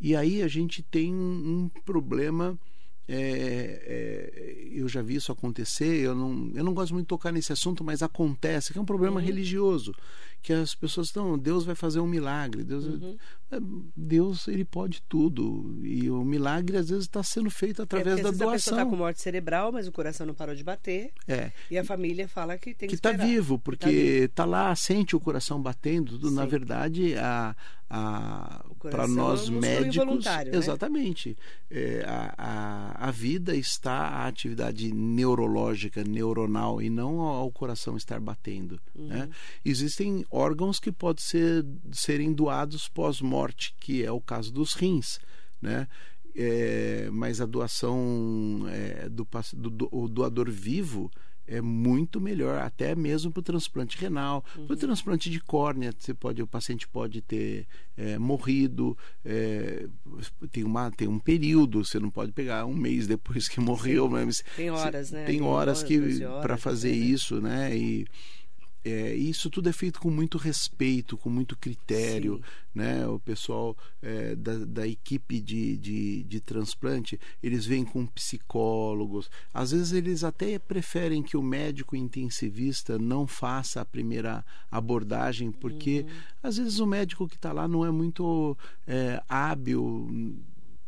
E 0.00 0.14
aí 0.14 0.42
a 0.42 0.48
gente 0.48 0.82
tem 0.82 1.12
um, 1.12 1.64
um 1.64 1.68
problema 1.84 2.58
é, 3.08 3.80
é, 3.86 4.68
eu 4.72 4.88
já 4.88 5.00
vi 5.00 5.14
isso 5.14 5.30
acontecer. 5.30 6.00
Eu 6.00 6.14
não, 6.14 6.50
eu 6.54 6.64
não 6.64 6.74
gosto 6.74 6.92
muito 6.92 7.06
de 7.06 7.08
tocar 7.08 7.32
nesse 7.32 7.52
assunto, 7.52 7.84
mas 7.84 8.02
acontece, 8.02 8.72
que 8.72 8.78
é 8.78 8.82
um 8.82 8.86
problema 8.86 9.20
uhum. 9.20 9.26
religioso. 9.26 9.92
Que 10.46 10.52
as 10.52 10.76
pessoas 10.76 11.08
estão, 11.08 11.36
Deus 11.36 11.64
vai 11.64 11.74
fazer 11.74 11.98
um 11.98 12.06
milagre. 12.06 12.62
Deus, 12.62 12.84
uhum. 12.84 13.16
É, 13.50 13.56
Deus 13.96 14.46
ele 14.46 14.64
pode 14.64 15.02
tudo. 15.08 15.76
E 15.82 16.08
o 16.08 16.22
milagre 16.22 16.76
às 16.76 16.88
vezes 16.88 17.02
está 17.02 17.20
sendo 17.20 17.50
feito 17.50 17.82
através 17.82 18.20
é, 18.20 18.22
da 18.22 18.30
doação. 18.30 18.48
A 18.48 18.52
pessoa 18.52 18.78
está 18.78 18.86
com 18.88 18.94
morte 18.94 19.20
cerebral, 19.20 19.72
mas 19.72 19.88
o 19.88 19.92
coração 19.92 20.24
não 20.24 20.34
parou 20.34 20.54
de 20.54 20.62
bater. 20.62 21.10
É. 21.26 21.50
E 21.68 21.76
a 21.76 21.82
família 21.82 22.28
fala 22.28 22.56
que 22.56 22.72
tem 22.74 22.88
que 22.88 22.94
está 22.94 23.10
vivo, 23.10 23.58
porque 23.58 23.88
está 23.88 24.44
tá 24.44 24.48
lá, 24.48 24.76
sente 24.76 25.16
o 25.16 25.20
coração 25.20 25.60
batendo. 25.60 26.12
Tudo. 26.12 26.30
Na 26.30 26.46
verdade, 26.46 27.16
a, 27.16 27.56
para 28.90 29.06
nós 29.06 29.48
é 29.48 29.52
um 29.52 29.60
médicos 29.60 30.24
né? 30.24 30.44
exatamente 30.52 31.36
é, 31.70 32.04
a, 32.04 32.34
a, 32.36 33.08
a, 33.08 33.10
vida 33.12 33.54
está 33.54 33.92
a 33.92 34.26
atividade 34.26 34.92
neurológica 34.92 36.02
neuronal 36.02 36.82
e 36.82 36.90
não 36.90 37.20
ao 37.20 37.48
coração 37.52 37.96
estar 37.96 38.18
batendo 38.18 38.80
uhum. 38.92 39.06
né? 39.06 39.28
existem 39.64 40.24
órgãos 40.36 40.78
que 40.78 40.92
podem 40.92 41.22
ser 41.22 41.64
serem 41.92 42.32
doados 42.32 42.88
pós-morte 42.88 43.74
que 43.80 44.04
é 44.04 44.10
o 44.10 44.20
caso 44.20 44.52
dos 44.52 44.74
rins 44.74 45.18
né 45.60 45.88
é, 46.34 47.08
mas 47.12 47.40
a 47.40 47.46
doação 47.46 48.66
é, 48.68 49.08
do, 49.08 49.26
do, 49.54 49.70
do 49.70 50.08
doador 50.08 50.50
vivo 50.50 51.10
é 51.46 51.60
muito 51.60 52.20
melhor, 52.20 52.58
até 52.58 52.94
mesmo 52.94 53.30
para 53.30 53.40
o 53.40 53.42
transplante 53.42 53.96
renal, 53.96 54.44
uhum. 54.56 54.66
para 54.66 54.74
o 54.74 54.76
transplante 54.76 55.30
de 55.30 55.40
córnea, 55.40 55.94
você 55.96 56.12
pode, 56.12 56.42
o 56.42 56.46
paciente 56.46 56.88
pode 56.88 57.22
ter 57.22 57.66
é, 57.96 58.18
morrido, 58.18 58.98
é, 59.24 59.86
tem, 60.50 60.64
uma, 60.64 60.90
tem 60.90 61.06
um 61.06 61.20
período, 61.20 61.84
você 61.84 62.00
não 62.00 62.10
pode 62.10 62.32
pegar 62.32 62.66
um 62.66 62.74
mês 62.74 63.06
depois 63.06 63.48
que 63.48 63.60
morreu, 63.60 64.08
mas 64.10 64.42
tem 64.56 64.70
horas, 64.70 65.12
né? 65.12 65.24
Tem, 65.24 65.38
tem 65.38 65.46
horas, 65.46 65.78
horas 65.78 65.82
que 65.84 66.20
para 66.42 66.56
fazer 66.56 66.90
né? 66.90 66.96
isso, 66.96 67.40
né? 67.40 67.76
E 67.76 68.06
é, 68.86 69.16
isso 69.16 69.50
tudo 69.50 69.68
é 69.68 69.72
feito 69.72 69.98
com 69.98 70.08
muito 70.08 70.38
respeito, 70.38 71.16
com 71.18 71.28
muito 71.28 71.56
critério, 71.56 72.36
Sim. 72.36 72.42
né? 72.72 73.04
O 73.08 73.18
pessoal 73.18 73.76
é, 74.00 74.36
da, 74.36 74.58
da, 74.58 74.86
equipe 74.86 75.40
de, 75.40 75.76
de, 75.76 76.22
de, 76.22 76.40
transplante, 76.40 77.18
eles 77.42 77.66
vêm 77.66 77.84
com 77.84 78.06
psicólogos. 78.06 79.28
Às 79.52 79.72
vezes 79.72 79.90
eles 79.90 80.22
até 80.22 80.56
preferem 80.56 81.20
que 81.20 81.36
o 81.36 81.42
médico 81.42 81.96
intensivista 81.96 82.96
não 82.96 83.26
faça 83.26 83.80
a 83.80 83.84
primeira 83.84 84.44
abordagem, 84.70 85.50
porque 85.50 86.02
uhum. 86.02 86.16
às 86.44 86.56
vezes 86.56 86.78
o 86.78 86.86
médico 86.86 87.26
que 87.26 87.34
está 87.34 87.52
lá 87.52 87.66
não 87.66 87.84
é 87.84 87.90
muito 87.90 88.56
é, 88.86 89.20
hábil 89.28 90.36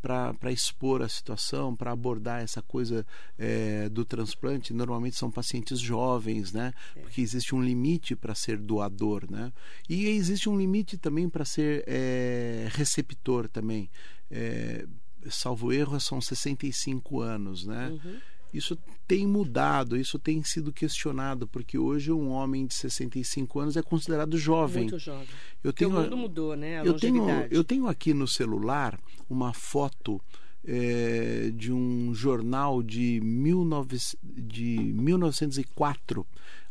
para 0.01 0.51
expor 0.51 1.01
a 1.01 1.09
situação, 1.09 1.75
para 1.75 1.91
abordar 1.91 2.41
essa 2.41 2.61
coisa 2.61 3.05
é, 3.37 3.89
do 3.89 4.05
transplante. 4.05 4.73
Normalmente 4.73 5.15
são 5.15 5.29
pacientes 5.29 5.79
jovens, 5.79 6.53
né? 6.53 6.73
É. 6.95 7.01
Porque 7.01 7.21
existe 7.21 7.53
um 7.53 7.61
limite 7.61 8.15
para 8.15 8.33
ser 8.33 8.57
doador, 8.57 9.29
né? 9.29 9.51
E 9.87 10.07
existe 10.07 10.49
um 10.49 10.57
limite 10.57 10.97
também 10.97 11.29
para 11.29 11.45
ser 11.45 11.83
é, 11.87 12.67
receptor 12.71 13.47
também. 13.47 13.89
É, 14.31 14.85
salvo 15.29 15.73
erro, 15.73 15.99
são 15.99 16.21
65 16.21 17.19
anos, 17.19 17.65
né? 17.65 17.89
Uhum. 17.89 18.19
Isso 18.53 18.77
tem 19.07 19.25
mudado, 19.25 19.97
isso 19.97 20.17
tem 20.17 20.43
sido 20.43 20.71
questionado, 20.71 21.47
porque 21.47 21.77
hoje 21.77 22.11
um 22.11 22.29
homem 22.29 22.65
de 22.65 22.73
65 22.73 23.59
anos 23.59 23.77
é 23.77 23.81
considerado 23.81 24.37
jovem. 24.37 24.83
Muito 24.83 24.99
jovem. 24.99 25.27
Eu 25.63 25.73
tenho, 25.73 25.89
o 25.91 25.93
mundo 25.93 26.17
mudou, 26.17 26.55
né? 26.55 26.81
A 26.81 26.85
eu, 26.85 26.93
tenho, 26.95 27.29
eu 27.51 27.63
tenho 27.63 27.87
aqui 27.87 28.13
no 28.13 28.27
celular 28.27 28.99
uma 29.29 29.53
foto 29.53 30.21
é, 30.65 31.51
de 31.53 31.71
um 31.71 32.13
jornal 32.13 32.83
de, 32.83 33.19
19, 33.19 33.97
de 34.23 34.77
1904, 34.77 36.25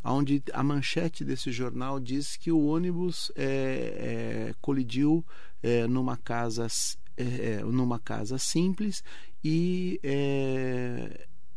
onde 0.04 0.42
a 0.52 0.62
manchete 0.62 1.24
desse 1.24 1.50
jornal 1.50 1.98
diz 1.98 2.36
que 2.36 2.52
o 2.52 2.66
ônibus 2.66 3.32
é, 3.34 3.44
é, 4.50 4.54
colidiu 4.60 5.24
numa 5.88 6.16
casa 6.16 6.68
numa 7.66 7.98
casa 7.98 8.38
simples 8.38 9.02
e 9.42 10.00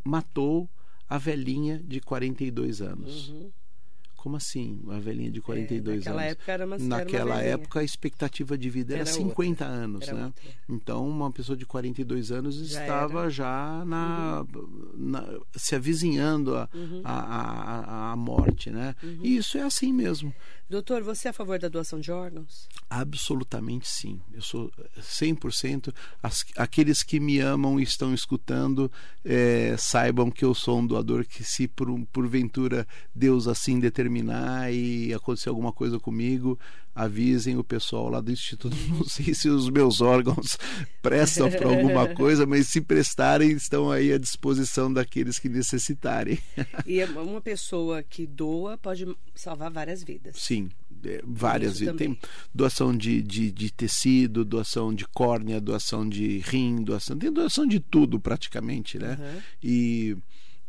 matou 0.04 0.70
a 1.08 1.18
velhinha 1.18 1.82
de 1.84 2.00
42 2.00 2.82
anos. 2.82 3.30
Uhum. 3.30 3.52
Como 4.22 4.38
assim, 4.38 4.80
uma 4.84 5.00
velhinha 5.00 5.32
de 5.32 5.42
42 5.42 5.96
é, 5.96 5.98
naquela 5.98 6.22
anos? 6.22 6.32
Época 6.34 6.52
era 6.52 6.66
uma, 6.68 6.78
naquela 6.78 7.22
era 7.22 7.26
uma 7.26 7.42
época 7.42 7.80
a 7.80 7.84
expectativa 7.84 8.56
de 8.56 8.70
vida 8.70 8.94
era, 8.94 9.02
era 9.02 9.12
50 9.12 9.50
outra. 9.50 9.66
anos, 9.66 10.08
era 10.08 10.14
né? 10.16 10.26
Outra. 10.26 10.44
Então 10.70 11.10
uma 11.10 11.32
pessoa 11.32 11.58
de 11.58 11.66
42 11.66 12.32
anos 12.32 12.56
já 12.70 12.82
estava 12.82 13.22
era. 13.22 13.30
já 13.32 13.84
na, 13.84 14.46
uhum. 14.54 14.92
na, 14.96 15.40
se 15.56 15.74
avizinhando 15.74 16.56
a, 16.56 16.70
uhum. 16.72 17.02
a, 17.04 17.14
a, 17.20 18.12
a, 18.12 18.16
morte, 18.16 18.70
né? 18.70 18.94
Uhum. 19.02 19.22
E 19.24 19.38
isso 19.38 19.58
é 19.58 19.64
assim 19.64 19.92
mesmo. 19.92 20.32
Doutor, 20.70 21.02
você 21.02 21.28
é 21.28 21.32
a 21.32 21.34
favor 21.34 21.60
da 21.60 21.68
doação 21.68 22.00
de 22.00 22.12
órgãos? 22.12 22.70
Absolutamente 22.90 23.90
sim. 23.90 24.22
Eu 24.32 24.42
sou 24.42 24.72
100%. 24.98 25.94
As, 26.24 26.46
aqueles 26.56 27.04
que 27.04 27.20
me 27.20 27.40
amam 27.40 27.78
e 27.78 27.84
estão 27.84 28.14
escutando, 28.14 28.90
é, 29.26 29.76
saibam 29.78 30.32
que 30.32 30.46
eu 30.46 30.54
sou 30.54 30.80
um 30.80 30.88
doador 30.88 31.26
que, 31.26 31.44
se 31.44 31.68
por, 31.68 31.88
porventura 32.14 32.88
Deus 33.14 33.48
assim 33.48 33.82
determinar 33.82 34.11
e 34.72 35.14
acontecer 35.14 35.50
alguma 35.50 35.72
coisa 35.72 36.00
comigo, 36.00 36.60
avisem 36.94 37.58
o 37.58 37.64
pessoal 37.64 38.10
lá 38.10 38.22
do 38.22 38.32
Instituto. 38.32 38.76
Não 38.90 39.06
sei 39.06 39.34
se 39.34 39.50
os 39.50 39.70
meus 39.70 40.02
órgãos 40.02 40.58
prestam 41.02 41.50
para 41.50 41.68
alguma 41.68 42.08
coisa, 42.10 42.46
mas 42.46 42.68
se 42.68 42.82
prestarem, 42.82 43.52
estão 43.52 43.90
aí 43.90 44.12
à 44.12 44.18
disposição 44.18 44.92
daqueles 44.92 45.40
que 45.40 45.50
necessitarem. 45.50 46.40
E 46.86 47.04
uma 47.04 47.42
pessoa 47.42 48.04
que 48.04 48.26
doa 48.26 48.78
pode 48.78 49.06
salvar 49.36 49.72
várias 49.72 50.04
vidas. 50.04 50.36
Sim, 50.38 50.70
é, 51.06 51.22
várias 51.24 51.80
vidas. 51.80 51.96
Tem 51.96 52.18
doação 52.54 52.96
de, 52.96 53.22
de, 53.22 53.52
de, 53.52 53.72
tecido, 53.72 54.44
doação 54.44 54.94
de 54.94 55.08
córnea, 55.08 55.62
doação 55.62 56.08
de 56.08 56.40
rim, 56.40 56.84
doação. 56.84 57.18
Tem 57.18 57.32
doação 57.32 57.66
de 57.66 57.80
tudo 57.80 58.20
praticamente, 58.20 58.98
né? 58.98 59.18
Uhum. 59.20 59.42
E 59.64 60.18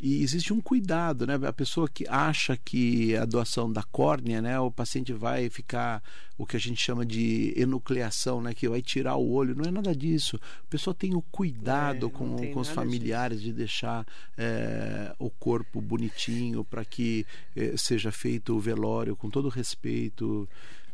e 0.03 0.21
existe 0.21 0.53
um 0.53 0.61
cuidado, 0.61 1.25
né? 1.25 1.39
A 1.47 1.53
pessoa 1.53 1.89
que 1.89 2.05
acha 2.09 2.57
que 2.57 3.17
a 3.17 3.25
doação 3.25 3.73
da 3.73 3.85
córnea, 3.85 4.43
né, 4.43 4.59
o 4.59 4.69
paciente 4.69 5.13
vai 5.13 5.49
ficar 5.49 6.03
o 6.37 6.45
que 6.45 6.57
a 6.57 6.61
gente 6.61 6.83
chama 6.83 7.07
de 7.07 7.55
enucleação, 7.57 8.43
né, 8.43 8.53
que 8.53 8.69
vai 8.69 8.83
tirar 8.83 9.15
o 9.15 9.31
olho, 9.31 9.55
não 9.55 9.65
é 9.65 9.71
nada 9.71 9.95
disso. 9.95 10.41
A 10.67 10.69
pessoa 10.69 10.93
tem 10.93 11.15
o 11.15 11.23
cuidado 11.23 12.09
é, 12.09 12.11
com, 12.11 12.53
com 12.53 12.59
os 12.59 12.69
familiares 12.69 13.39
disso. 13.39 13.53
de 13.53 13.57
deixar 13.57 14.05
é, 14.37 15.15
o 15.21 15.31
corpo 15.31 15.81
bonitinho 15.81 16.65
para 16.65 16.85
que 16.85 17.25
é, 17.55 17.77
seja 17.77 18.11
feito 18.11 18.57
o 18.57 18.61
velório 18.61 19.15
com 19.15 19.31
todo 19.31 19.49
respeito. 19.49 20.49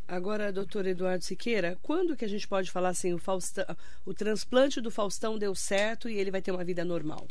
Agora, 0.07 0.53
doutor 0.53 0.85
Eduardo 0.85 1.25
Siqueira, 1.25 1.79
quando 1.81 2.14
que 2.14 2.27
a 2.27 2.29
gente 2.29 2.47
pode 2.47 2.71
falar 2.71 2.90
assim, 2.90 3.14
o, 3.14 3.18
Faustão, 3.18 3.64
o 4.05 4.12
transplante 4.12 4.83
do 4.83 4.90
Faustão 4.90 5.38
deu 5.38 5.55
certo 5.55 6.11
e 6.11 6.18
ele 6.18 6.31
vai 6.31 6.42
ter 6.42 6.51
uma 6.51 6.64
vida 6.64 6.85
normal? 6.85 7.27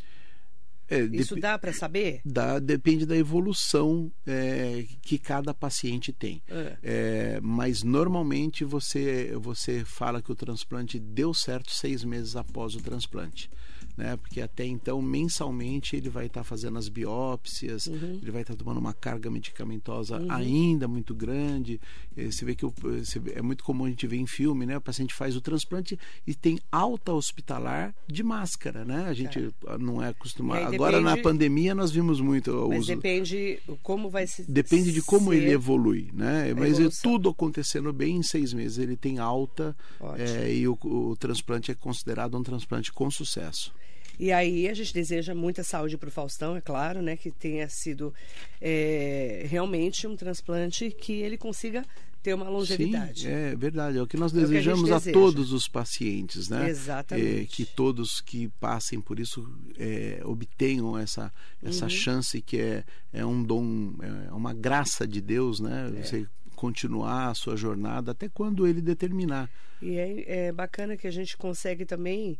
É, 0.89 1.01
Isso 1.11 1.35
dá 1.35 1.57
para 1.57 1.73
saber? 1.73 2.21
Dá, 2.23 2.59
depende 2.59 3.05
da 3.05 3.15
evolução 3.15 4.11
é, 4.25 4.85
que 5.01 5.17
cada 5.17 5.53
paciente 5.53 6.13
tem. 6.13 6.41
É. 6.47 6.77
é. 6.83 7.39
mas 7.41 7.83
normalmente 7.83 8.63
você, 8.63 9.33
você 9.37 9.83
fala 9.83 10.21
que 10.21 10.31
o 10.31 10.35
transplante 10.35 10.99
deu 10.99 11.33
certo 11.33 11.71
seis 11.71 12.03
meses 12.03 12.35
após 12.35 12.75
o 12.75 12.81
transplante 12.81 13.49
né? 13.97 14.15
Porque 14.15 14.39
até 14.39 14.63
então, 14.63 15.01
mensalmente, 15.01 15.95
ele 15.95 16.09
vai 16.09 16.27
estar 16.27 16.41
tá 16.41 16.43
fazendo 16.43 16.77
as 16.77 16.87
biópsias, 16.87 17.87
uhum. 17.87 18.19
ele 18.21 18.31
vai 18.31 18.43
estar 18.43 18.53
tá 18.53 18.63
tomando 18.63 18.77
uma 18.77 18.93
carga 18.93 19.31
medicamentosa 19.31 20.19
uhum. 20.19 20.31
ainda 20.31 20.87
muito 20.87 21.15
grande. 21.15 21.81
Você 22.15 22.45
vê 22.45 22.55
que 22.55 22.65
você 22.65 23.19
vê, 23.19 23.33
é 23.33 23.41
muito 23.41 23.63
comum 23.63 23.85
a 23.85 23.89
gente 23.89 24.05
ver 24.05 24.17
em 24.17 24.27
filme, 24.27 24.65
né? 24.65 24.77
O 24.77 24.81
paciente 24.81 25.13
faz 25.13 25.35
o 25.35 25.41
transplante 25.41 25.97
e 26.25 26.35
tem 26.35 26.59
alta 26.71 27.11
hospitalar 27.11 27.93
de 28.07 28.23
máscara, 28.23 28.85
né? 28.85 29.05
A 29.07 29.13
gente 29.13 29.39
é. 29.39 29.77
não 29.79 30.01
é 30.01 30.09
acostumado. 30.09 30.73
Agora, 30.73 30.99
depende... 30.99 31.15
na 31.15 31.21
pandemia, 31.21 31.73
nós 31.73 31.91
vimos 31.91 32.21
muito. 32.21 32.67
Mas 32.69 32.81
uso... 32.81 32.95
depende 32.95 33.59
como 33.81 34.09
vai 34.09 34.27
se. 34.27 34.43
Depende 34.43 34.91
de 34.91 35.01
como 35.01 35.33
ele 35.33 35.51
evolui, 35.51 36.11
né? 36.13 36.53
Mas 36.53 36.79
é 36.79 36.87
tudo 37.01 37.29
acontecendo 37.29 37.91
bem 37.91 38.17
em 38.17 38.23
seis 38.23 38.53
meses. 38.53 38.77
Ele 38.77 38.95
tem 38.95 39.17
alta 39.17 39.75
é, 40.17 40.53
e 40.53 40.67
o, 40.67 40.77
o 40.83 41.15
transplante 41.15 41.71
é 41.71 41.75
considerado 41.75 42.37
um 42.37 42.43
transplante 42.43 42.91
com 42.91 43.09
sucesso. 43.09 43.73
E 44.19 44.31
aí 44.31 44.67
a 44.67 44.73
gente 44.73 44.93
deseja 44.93 45.35
muita 45.35 45.63
saúde 45.63 45.97
para 45.97 46.09
o 46.09 46.11
Faustão, 46.11 46.55
é 46.55 46.61
claro, 46.61 47.01
né? 47.01 47.15
Que 47.15 47.31
tenha 47.31 47.69
sido 47.69 48.13
é, 48.59 49.45
realmente 49.47 50.07
um 50.07 50.15
transplante 50.15 50.89
que 50.91 51.13
ele 51.13 51.37
consiga 51.37 51.85
ter 52.27 52.33
uma 52.33 52.49
longevidade. 52.49 53.21
Sim, 53.21 53.29
é 53.29 53.55
verdade. 53.55 53.97
É 53.97 54.01
o 54.01 54.07
que 54.07 54.17
nós 54.17 54.35
é 54.35 54.39
desejamos 54.39 54.91
a, 54.91 54.97
a, 54.97 55.01
todos 55.01 55.53
os 55.53 55.67
pacientes, 55.67 56.49
né? 56.49 56.69
Exatamente. 56.69 57.41
É, 57.41 57.45
que 57.45 57.63
todos 57.63 58.19
que 58.19 58.49
passem 58.59 58.99
por 58.99 59.19
isso 59.19 59.47
é, 59.77 60.19
obtenham 60.25 60.97
essa, 60.97 61.31
essa 61.63 61.85
uhum. 61.85 61.89
chance 61.89 62.41
que 62.41 62.59
é, 62.59 62.83
é 63.13 63.25
um 63.25 63.41
dom, 63.41 63.93
é 64.27 64.33
uma 64.33 64.53
graça 64.53 65.07
de 65.07 65.21
Deus, 65.21 65.59
né? 65.59 65.93
É. 65.95 66.03
Você 66.03 66.27
continuar 66.55 67.29
a 67.29 67.33
sua 67.35 67.55
jornada 67.55 68.11
até 68.11 68.27
quando 68.27 68.65
ele 68.65 68.81
determinar. 68.81 69.49
E 69.81 69.95
é, 69.95 70.47
é 70.47 70.51
bacana 70.51 70.97
que 70.97 71.07
a 71.07 71.11
gente 71.11 71.37
consegue 71.37 71.85
também 71.85 72.39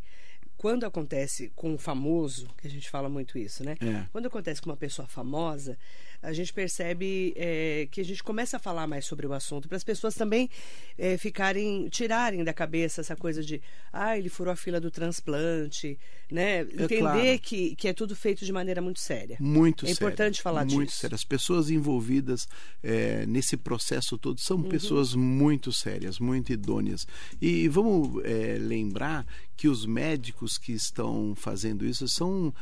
quando 0.57 0.85
acontece 0.85 1.51
com 1.55 1.73
um 1.73 1.77
famoso, 1.77 2.47
que 2.57 2.67
a 2.67 2.69
gente 2.69 2.89
fala 2.89 3.07
muito 3.07 3.37
isso, 3.37 3.63
né? 3.63 3.77
É. 3.79 4.05
Quando 4.11 4.25
acontece 4.25 4.59
com 4.59 4.69
uma 4.69 4.75
pessoa 4.75 5.07
famosa, 5.07 5.77
a 6.21 6.33
gente 6.33 6.51
percebe 6.51 7.33
é, 7.35 7.87
que 7.91 8.01
a 8.01 8.03
gente 8.03 8.23
começa 8.23 8.57
a 8.57 8.59
falar 8.59 8.87
mais 8.87 9.05
sobre 9.05 9.27
o 9.27 9.33
assunto, 9.33 9.67
para 9.67 9.77
as 9.77 9.83
pessoas 9.83 10.15
também 10.15 10.49
é, 10.97 11.15
ficarem, 11.17 11.87
tirarem 11.89 12.43
da 12.43 12.53
cabeça 12.53 13.01
essa 13.01 13.15
coisa 13.15 13.43
de, 13.43 13.61
ah, 13.93 14.17
ele 14.17 14.29
furou 14.29 14.51
a 14.51 14.55
fila 14.55 14.79
do 14.81 14.89
transplante, 14.89 15.97
né? 16.31 16.61
É 16.61 16.61
Entender 16.61 16.99
claro. 16.99 17.39
que, 17.39 17.75
que 17.75 17.87
é 17.87 17.93
tudo 17.93 18.15
feito 18.15 18.43
de 18.43 18.51
maneira 18.51 18.81
muito 18.81 18.99
séria. 18.99 19.37
Muito 19.39 19.85
É 19.85 19.91
importante 19.91 20.41
falar 20.41 20.61
muito 20.61 20.69
disso. 20.69 20.77
Muito 20.77 20.91
sério. 20.93 21.15
As 21.15 21.23
pessoas 21.23 21.69
envolvidas 21.69 22.47
é, 22.81 23.25
nesse 23.27 23.55
processo 23.55 24.17
todo 24.17 24.39
são 24.39 24.57
uhum. 24.57 24.63
pessoas 24.63 25.13
muito 25.13 25.71
sérias, 25.71 26.19
muito 26.19 26.51
idôneas. 26.51 27.05
E 27.39 27.67
vamos 27.67 28.25
é, 28.25 28.57
lembrar 28.59 29.25
que 29.57 29.67
os 29.67 29.85
médicos 29.85 30.57
que 30.57 30.71
estão 30.71 31.33
fazendo 31.35 31.83
isso 31.83 32.07
são, 32.07 32.53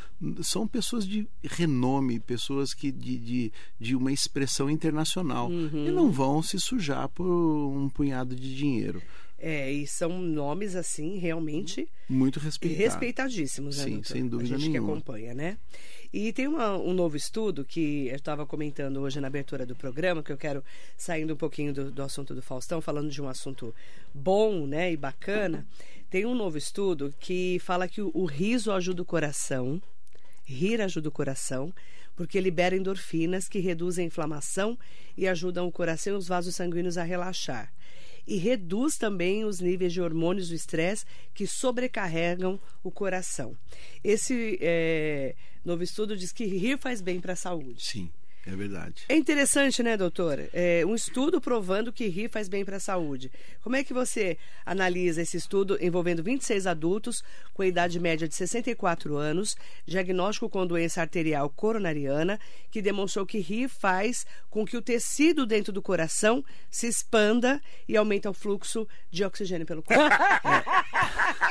são 0.42 0.66
pessoas 0.66 1.06
de 1.06 1.28
renome, 1.44 2.20
pessoas 2.20 2.74
que 2.74 2.92
de, 2.92 3.18
de 3.18 3.52
de, 3.80 3.96
uma 3.96 4.12
expressão 4.12 4.70
internacional. 4.70 5.50
Uhum. 5.50 5.88
E 5.88 5.92
não 5.92 6.10
vão 6.10 6.42
se 6.42 6.60
sujar 6.60 7.10
por 7.10 7.28
um 7.28 7.90
punhado 7.90 8.36
de 8.36 8.56
dinheiro. 8.56 9.02
É, 9.38 9.70
e 9.70 9.86
são 9.86 10.18
nomes 10.18 10.76
assim 10.76 11.18
realmente 11.18 11.88
muito 12.10 12.40
respeitados. 12.40 12.86
respeitadíssimos, 12.86 13.78
né, 13.78 13.84
Sim, 13.84 13.92
doutor? 13.92 14.08
sem 14.08 14.28
dúvida 14.28 14.56
A 14.56 14.58
gente 14.58 14.70
nenhuma. 14.72 14.88
que 14.88 14.94
acompanha, 14.94 15.34
né? 15.34 15.58
E 16.14 16.32
tem 16.32 16.48
uma, 16.48 16.78
um 16.78 16.94
novo 16.94 17.18
estudo 17.18 17.66
que 17.66 18.08
eu 18.08 18.16
estava 18.16 18.46
comentando 18.46 19.02
hoje 19.02 19.20
na 19.20 19.28
abertura 19.28 19.66
do 19.66 19.76
programa, 19.76 20.24
que 20.24 20.32
eu 20.32 20.38
quero 20.38 20.64
saindo 20.96 21.34
um 21.34 21.38
pouquinho 21.38 21.74
do, 21.74 21.92
do 21.92 22.02
assunto 22.02 22.34
do 22.34 22.42
Faustão, 22.42 22.80
falando 22.80 23.12
de 23.12 23.22
um 23.22 23.28
assunto 23.28 23.76
bom, 24.14 24.66
né, 24.66 24.94
e 24.94 24.98
bacana. 24.98 25.68
Tem 26.16 26.26
um 26.26 26.34
novo 26.34 26.58
estudo 26.58 27.14
que 27.20 27.60
fala 27.60 27.90
que 27.90 28.02
o, 28.02 28.10
o 28.14 28.24
riso 28.24 28.72
ajuda 28.72 29.02
o 29.02 29.06
coração, 29.06 29.82
rir 30.46 30.80
ajuda 30.80 31.10
o 31.10 31.12
coração, 31.12 31.74
porque 32.16 32.40
libera 32.40 32.74
endorfinas 32.74 33.50
que 33.50 33.60
reduzem 33.60 34.06
a 34.06 34.08
inflamação 34.08 34.80
e 35.18 35.28
ajudam 35.28 35.68
o 35.68 35.72
coração 35.74 36.14
e 36.14 36.16
os 36.16 36.26
vasos 36.26 36.56
sanguíneos 36.56 36.98
a 36.98 37.04
relaxar. 37.04 37.70
E 38.26 38.38
reduz 38.38 38.96
também 38.96 39.44
os 39.44 39.60
níveis 39.60 39.92
de 39.92 40.00
hormônios 40.00 40.48
do 40.48 40.56
estresse 40.56 41.04
que 41.34 41.46
sobrecarregam 41.46 42.58
o 42.82 42.90
coração. 42.90 43.54
Esse 44.02 44.58
é, 44.62 45.36
novo 45.66 45.84
estudo 45.84 46.16
diz 46.16 46.32
que 46.32 46.46
rir 46.46 46.78
faz 46.78 47.02
bem 47.02 47.20
para 47.20 47.34
a 47.34 47.36
saúde. 47.36 47.84
Sim. 47.84 48.10
É 48.48 48.56
verdade. 48.56 49.06
É 49.10 49.16
interessante, 49.16 49.82
né, 49.82 49.98
doutor? 49.98 50.48
É 50.54 50.86
um 50.86 50.94
estudo 50.94 51.42
provando 51.42 51.92
que 51.92 52.08
rir 52.08 52.30
faz 52.30 52.48
bem 52.48 52.64
para 52.64 52.78
a 52.78 52.80
saúde. 52.80 53.32
Como 53.62 53.76
é 53.76 53.84
que 53.84 53.92
você 53.92 54.38
analisa 54.64 55.24
esse 55.24 55.36
estudo 55.36 55.80
envolvendo 55.82 56.22
26 56.22 56.68
adultos 56.68 57.24
com 57.56 57.64
idade 57.64 58.00
média 58.00 58.28
de 58.28 58.36
64 58.36 59.18
anos, 59.18 59.56
diagnóstico 59.86 60.48
com 60.48 60.68
doença 60.68 61.02
arterial 61.02 61.50
coronariana, 61.50 62.40
que 62.70 62.84
demonstrou 62.84 63.26
que 63.26 63.40
rir 63.40 63.68
faz 63.68 64.28
com 64.48 64.64
que 64.64 64.78
o 64.78 64.82
tecido 64.82 65.48
dentro 65.48 65.74
do 65.74 65.82
coração 65.82 66.46
se 66.70 66.88
expanda 66.88 67.60
e 67.88 67.98
aumenta 67.98 68.30
o 68.30 68.34
fluxo 68.34 68.88
de 69.10 69.24
oxigênio 69.24 69.66
pelo 69.66 69.82
corpo? 69.82 70.04
É. 70.04 70.64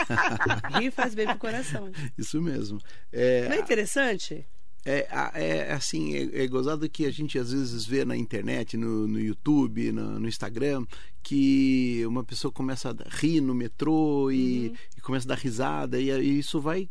rir 0.78 0.92
faz 0.92 1.12
bem 1.12 1.26
para 1.26 1.34
o 1.34 1.38
coração. 1.38 1.90
Isso 2.16 2.40
mesmo. 2.40 2.80
É... 3.12 3.48
Não 3.48 3.56
é 3.56 3.58
interessante? 3.58 4.46
É, 4.84 5.08
é 5.34 5.72
assim, 5.72 6.14
é, 6.14 6.44
é, 6.44 6.46
gozado 6.46 6.88
que 6.90 7.06
a 7.06 7.10
gente 7.10 7.38
às 7.38 7.52
vezes 7.52 7.86
vê 7.86 8.04
na 8.04 8.16
internet, 8.16 8.76
no, 8.76 9.08
no 9.08 9.18
YouTube, 9.18 9.90
no, 9.92 10.20
no, 10.20 10.28
Instagram, 10.28 10.84
que 11.22 12.02
uma 12.06 12.22
pessoa 12.22 12.52
começa 12.52 12.90
a 12.90 13.16
rir 13.16 13.40
no 13.40 13.54
metrô 13.54 14.30
e, 14.30 14.68
uhum. 14.68 14.74
e 14.98 15.00
começa 15.00 15.26
a 15.26 15.34
dar 15.34 15.38
risada, 15.38 15.98
e, 15.98 16.10
e 16.10 16.38
isso 16.38 16.60
vai 16.60 16.88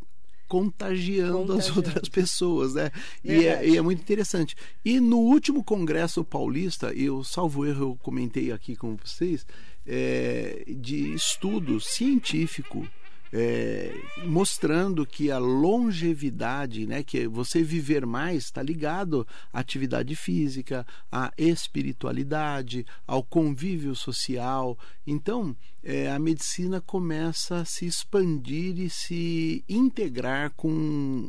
contagiando, 0.47 1.37
contagiando, 1.39 1.53
as 1.53 1.75
outras 1.75 2.09
pessoas, 2.09 2.73
né? 2.73 2.91
E 3.23 3.45
é, 3.45 3.67
e 3.67 3.77
é, 3.77 3.81
muito 3.81 4.01
interessante. 4.01 4.55
E 4.83 4.99
no 4.99 5.17
último 5.17 5.63
congresso 5.63 6.23
paulista, 6.23 6.93
eu 6.93 7.23
salvo 7.23 7.65
erro, 7.65 7.81
eu 7.83 7.95
comentei 8.01 8.51
aqui 8.51 8.75
com 8.75 8.95
vocês, 8.95 9.45
é, 9.85 10.63
de 10.67 11.13
estudo 11.13 11.79
científico 11.79 12.87
é, 13.35 13.91
mostrando 14.25 15.07
que 15.07 15.31
a 15.31 15.39
longevidade, 15.39 16.85
né, 16.85 17.01
que 17.01 17.27
você 17.27 17.63
viver 17.63 18.05
mais, 18.05 18.43
está 18.43 18.61
ligado 18.61 19.25
à 19.51 19.59
atividade 19.59 20.15
física, 20.15 20.85
à 21.11 21.31
espiritualidade, 21.35 22.85
ao 23.07 23.23
convívio 23.23 23.95
social. 23.95 24.77
Então, 25.07 25.55
é, 25.83 26.11
a 26.11 26.19
medicina 26.19 26.79
começa 26.79 27.61
a 27.61 27.65
se 27.65 27.87
expandir 27.87 28.79
e 28.79 28.87
se 28.87 29.65
integrar 29.67 30.51
com 30.55 31.27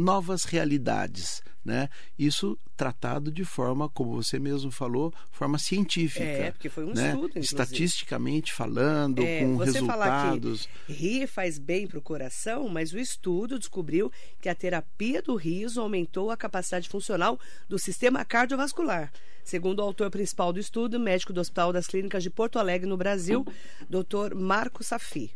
novas 0.00 0.44
realidades, 0.44 1.42
né? 1.64 1.88
Isso 2.18 2.58
tratado 2.76 3.30
de 3.30 3.44
forma, 3.44 3.88
como 3.90 4.14
você 4.14 4.38
mesmo 4.38 4.70
falou, 4.70 5.12
forma 5.30 5.58
científica. 5.58 6.24
É, 6.24 6.50
porque 6.50 6.70
foi 6.70 6.84
um 6.84 6.94
né? 6.94 7.08
estudo, 7.08 7.26
inclusive. 7.26 7.44
Estatisticamente 7.44 8.52
falando, 8.52 9.22
é, 9.22 9.40
com 9.40 9.56
você 9.58 9.72
resultados. 9.72 10.64
Falar 10.64 10.86
que 10.86 10.92
rir 10.92 11.26
faz 11.26 11.58
bem 11.58 11.86
para 11.86 11.98
o 11.98 12.02
coração, 12.02 12.68
mas 12.68 12.92
o 12.92 12.98
estudo 12.98 13.58
descobriu 13.58 14.10
que 14.40 14.48
a 14.48 14.54
terapia 14.54 15.20
do 15.20 15.36
riso 15.36 15.80
aumentou 15.80 16.30
a 16.30 16.36
capacidade 16.36 16.88
funcional 16.88 17.38
do 17.68 17.78
sistema 17.78 18.24
cardiovascular. 18.24 19.12
Segundo 19.44 19.80
o 19.80 19.82
autor 19.82 20.10
principal 20.10 20.52
do 20.52 20.60
estudo, 20.60 20.98
médico 20.98 21.32
do 21.32 21.40
Hospital 21.40 21.72
das 21.72 21.86
Clínicas 21.86 22.22
de 22.22 22.30
Porto 22.30 22.58
Alegre, 22.58 22.88
no 22.88 22.96
Brasil, 22.96 23.44
Dr. 23.88 24.34
Marco 24.34 24.82
Safi. 24.82 25.30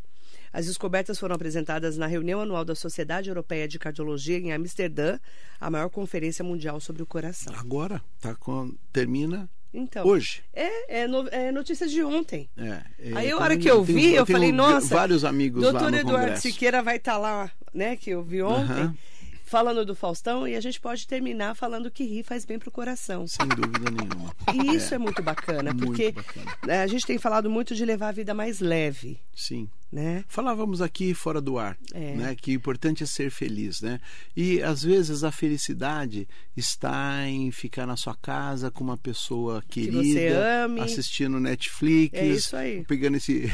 As 0.55 0.67
descobertas 0.67 1.19
foram 1.19 1.35
apresentadas 1.35 1.99
na 1.99 2.07
reunião 2.07 2.41
anual 2.41 2.65
da 2.65 2.77
Sociedade 2.77 3.29
Europeia 3.29 3.67
de 3.67 3.77
Cardiologia 3.77 4.39
em 4.39 4.53
Amsterdã, 4.53 5.19
a 5.61 5.69
maior 5.69 5.91
conferência 5.91 6.45
mundial 6.45 6.79
sobre 6.79 7.03
o 7.03 7.07
coração. 7.07 7.53
Agora, 7.57 8.01
tá 8.21 8.37
com, 8.37 8.73
termina 8.93 9.51
então, 9.73 10.07
hoje. 10.07 10.45
É, 10.53 11.01
é, 11.01 11.07
no, 11.09 11.27
é 11.31 11.51
notícias 11.51 11.91
de 11.91 12.05
ontem. 12.05 12.49
É, 12.57 12.83
é, 13.01 13.13
Aí 13.17 13.31
a 13.33 13.37
hora 13.37 13.57
que 13.57 13.69
eu 13.69 13.83
vi, 13.83 13.95
tenho, 13.95 14.17
eu 14.19 14.27
falei, 14.27 14.53
nossa. 14.53 14.95
Vários 14.95 15.25
amigos 15.25 15.61
doutor 15.61 15.83
lá 15.83 15.91
no 15.91 15.97
Eduardo 15.97 16.21
Congresso. 16.21 16.43
Siqueira 16.43 16.81
vai 16.81 16.99
estar 16.99 17.15
tá 17.15 17.19
lá, 17.19 17.51
né? 17.75 17.97
Que 17.97 18.11
eu 18.11 18.23
vi 18.23 18.41
ontem 18.41 18.97
falando 19.45 19.85
do 19.85 19.95
Faustão 19.95 20.49
e 20.49 20.57
a 20.57 20.61
gente 20.61 20.81
pode 20.81 21.07
terminar 21.07 21.55
falando 21.55 21.91
que 21.91 22.03
rir 22.05 22.23
faz 22.23 22.45
bem 22.45 22.59
para 22.59 22.69
o 22.69 22.73
coração. 22.73 23.27
Sem 23.27 23.47
dúvida 23.47 23.91
nenhuma. 23.91 24.35
E 24.53 24.77
isso 24.77 24.95
é, 24.95 24.97
é 24.97 24.99
muito 24.99 25.23
bacana, 25.23 25.73
muito 25.73 25.87
porque 25.87 26.13
bacana. 26.13 26.57
Né, 26.67 26.83
a 26.83 26.87
gente 26.87 27.07
tem 27.07 27.19
falado 27.19 27.51
muito 27.51 27.75
de 27.75 27.85
levar 27.85 28.09
a 28.09 28.13
vida 28.13 28.33
mais 28.33 28.61
leve. 28.61 29.21
Sim. 29.35 29.69
Né? 29.95 30.25
Falávamos 30.27 30.83
aqui 30.83 31.15
fora 31.15 31.41
do 31.41 31.57
ar, 31.57 31.79
é. 31.93 32.17
né? 32.17 32.35
Que 32.35 32.51
o 32.51 32.55
importante 32.55 33.05
é 33.05 33.07
ser 33.07 33.31
feliz, 33.31 33.81
né? 33.81 34.01
E 34.37 34.61
às 34.61 34.83
vezes 34.83 35.23
a 35.23 35.31
felicidade 35.31 36.27
está 36.57 37.25
em 37.29 37.53
ficar 37.53 37.87
na 37.87 37.97
sua 37.97 38.17
casa 38.17 38.73
com 38.73 38.83
uma 38.83 38.97
pessoa 38.97 39.63
querida, 39.69 40.69
que 40.75 40.81
assistindo 40.81 41.39
Netflix, 41.39 42.53
é 42.53 42.83
pegando 42.83 43.19
esse 43.19 43.45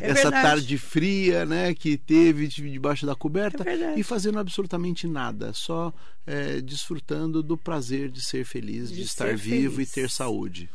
é 0.00 0.10
essa 0.10 0.22
verdade. 0.22 0.42
tarde 0.42 0.78
fria, 0.78 1.46
né? 1.46 1.72
Que 1.72 1.96
teve 1.96 2.48
debaixo 2.48 3.06
da 3.06 3.14
coberta 3.14 3.62
é 3.62 3.96
e 3.96 4.02
fazendo 4.02 4.40
absolutamente 4.40 5.06
nada, 5.06 5.52
só 5.52 5.94
é, 6.26 6.60
desfrutando 6.60 7.40
do 7.40 7.56
prazer 7.56 8.10
de 8.10 8.20
ser 8.20 8.44
feliz, 8.44 8.88
de, 8.88 8.96
de 8.96 9.02
estar 9.02 9.36
vivo 9.36 9.76
feliz. 9.76 9.92
e 9.92 9.94
ter 9.94 10.10
saúde. 10.10 10.68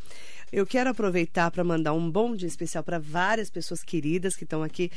Eu 0.54 0.64
quero 0.64 0.88
aproveitar 0.88 1.50
para 1.50 1.64
mandar 1.64 1.92
um 1.94 2.08
bom 2.08 2.36
dia 2.36 2.46
especial 2.46 2.84
para 2.84 3.00
várias 3.00 3.50
pessoas 3.50 3.82
queridas 3.82 4.36
que 4.36 4.44
estão 4.44 4.62
aqui 4.62 4.88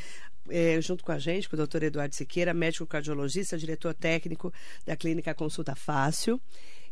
é, 0.52 0.80
junto 0.80 1.04
com 1.04 1.12
a 1.12 1.17
gente, 1.17 1.50
com 1.50 1.56
o 1.56 1.58
doutor 1.58 1.82
Eduardo 1.82 2.13
Siqueira, 2.13 2.54
médico 2.54 2.86
cardiologista, 2.86 3.58
diretor 3.58 3.96
técnico 3.96 4.54
da 4.86 4.96
Clínica 4.96 5.34
Consulta 5.34 5.74
Fácil 5.74 6.39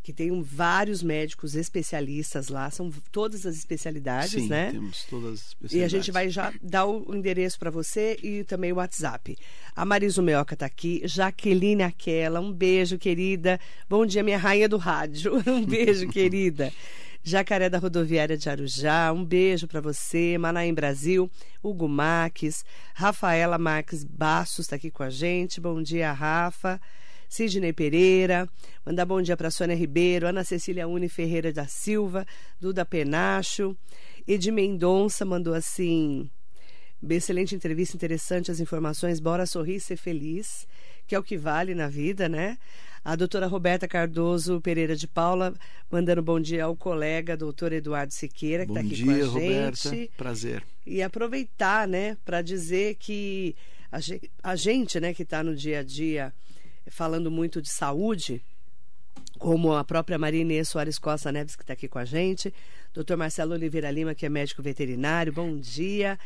que 0.01 0.13
tem 0.13 0.39
vários 0.39 1.01
médicos 1.01 1.55
especialistas 1.55 2.49
lá, 2.49 2.69
são 2.69 2.91
todas 3.11 3.43
as 3.43 3.55
especialidades, 3.57 4.33
Sim, 4.33 4.47
né? 4.47 4.69
temos 4.71 5.03
todas 5.05 5.33
as 5.33 5.47
especialidades. 5.47 5.81
E 5.81 5.83
a 5.83 5.87
gente 5.87 6.11
vai 6.11 6.29
já 6.29 6.53
dar 6.61 6.85
o 6.85 7.15
endereço 7.15 7.57
para 7.57 7.71
você 7.71 8.15
e 8.21 8.43
também 8.43 8.71
o 8.71 8.75
WhatsApp. 8.75 9.35
A 9.75 9.83
Marisa 9.83 10.21
Meoca 10.21 10.53
está 10.53 10.67
aqui, 10.67 11.01
Jaqueline 11.05 11.81
Aquela, 11.81 12.39
um 12.39 12.53
beijo, 12.53 12.99
querida. 12.99 13.59
Bom 13.89 14.05
dia, 14.05 14.21
minha 14.21 14.37
rainha 14.37 14.69
do 14.69 14.77
rádio. 14.77 15.41
Um 15.47 15.65
beijo, 15.65 16.07
querida. 16.09 16.71
Jacaré 17.27 17.71
da 17.71 17.79
Rodoviária 17.79 18.37
de 18.37 18.47
Arujá, 18.47 19.11
um 19.11 19.25
beijo 19.25 19.67
para 19.67 19.81
você. 19.81 20.37
Manaim 20.37 20.71
Brasil, 20.75 21.27
Hugo 21.63 21.89
Marques, 21.89 22.63
Rafaela 22.93 23.57
Marques 23.57 24.03
Bastos 24.03 24.65
está 24.65 24.75
aqui 24.75 24.91
com 24.91 25.01
a 25.01 25.09
gente. 25.09 25.59
Bom 25.59 25.81
dia, 25.81 26.11
Rafa. 26.11 26.79
Sidney 27.27 27.73
Pereira, 27.73 28.47
mandar 28.85 29.05
bom 29.05 29.19
dia 29.23 29.35
para 29.35 29.49
Sônia 29.49 29.75
Ribeiro, 29.75 30.27
Ana 30.27 30.43
Cecília 30.43 30.87
Uni 30.87 31.09
Ferreira 31.09 31.51
da 31.51 31.65
Silva, 31.65 32.27
Duda 32.61 32.85
Penacho, 32.85 33.75
Edi 34.27 34.51
Mendonça 34.51 35.25
mandou 35.25 35.55
assim: 35.55 36.29
excelente 37.09 37.55
entrevista, 37.55 37.95
interessante 37.95 38.51
as 38.51 38.59
informações, 38.59 39.19
bora 39.19 39.47
sorrir 39.47 39.77
e 39.77 39.79
ser 39.79 39.97
feliz, 39.97 40.67
que 41.07 41.15
é 41.15 41.19
o 41.19 41.23
que 41.23 41.37
vale 41.37 41.73
na 41.73 41.87
vida, 41.87 42.29
né? 42.29 42.59
A 43.05 43.15
doutora 43.15 43.45
Roberta 43.45 43.87
Cardoso 43.87 44.59
Pereira 44.59 44.95
de 44.95 45.07
Paula, 45.07 45.53
mandando 45.91 46.23
bom 46.23 46.39
dia 46.39 46.63
ao 46.63 46.75
colega, 46.75 47.37
doutor 47.37 47.71
Eduardo 47.71 48.11
Siqueira, 48.11 48.65
que 48.65 48.71
está 48.71 48.79
aqui 48.79 48.95
dia, 48.95 49.05
com 49.05 49.11
a 49.11 49.15
gente. 49.15 49.27
Roberta. 49.27 50.13
Prazer. 50.17 50.63
E 50.87 51.03
aproveitar, 51.03 51.87
né, 51.87 52.17
para 52.25 52.41
dizer 52.41 52.95
que 52.95 53.55
a 54.41 54.55
gente, 54.55 54.99
né, 54.99 55.13
que 55.13 55.21
está 55.21 55.43
no 55.43 55.55
dia 55.55 55.81
a 55.81 55.83
dia 55.83 56.33
falando 56.87 57.29
muito 57.29 57.61
de 57.61 57.69
saúde, 57.69 58.43
como 59.37 59.75
a 59.75 59.83
própria 59.83 60.17
Maria 60.17 60.41
Inês 60.41 60.69
Soares 60.69 60.97
Costa 60.97 61.31
Neves, 61.31 61.55
que 61.55 61.61
está 61.61 61.73
aqui 61.73 61.87
com 61.87 61.99
a 61.99 62.05
gente, 62.05 62.51
doutor 62.91 63.17
Marcelo 63.17 63.53
Oliveira 63.53 63.91
Lima, 63.91 64.15
que 64.15 64.25
é 64.25 64.29
médico 64.29 64.63
veterinário, 64.63 65.31
bom 65.31 65.55
dia. 65.55 66.17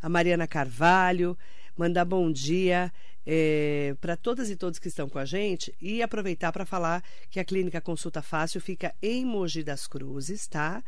A 0.00 0.08
Mariana 0.08 0.46
Carvalho, 0.46 1.36
mandar 1.76 2.04
bom 2.04 2.30
dia 2.30 2.92
é, 3.30 3.94
para 4.00 4.16
todas 4.16 4.48
e 4.48 4.56
todos 4.56 4.78
que 4.78 4.88
estão 4.88 5.06
com 5.06 5.18
a 5.18 5.24
gente 5.26 5.74
e 5.82 6.02
aproveitar 6.02 6.50
para 6.50 6.64
falar 6.64 7.04
que 7.28 7.38
a 7.38 7.44
Clínica 7.44 7.78
Consulta 7.78 8.22
Fácil 8.22 8.58
fica 8.58 8.94
em 9.02 9.22
Mogi 9.22 9.62
das 9.62 9.86
Cruzes, 9.86 10.46
tá? 10.46 10.82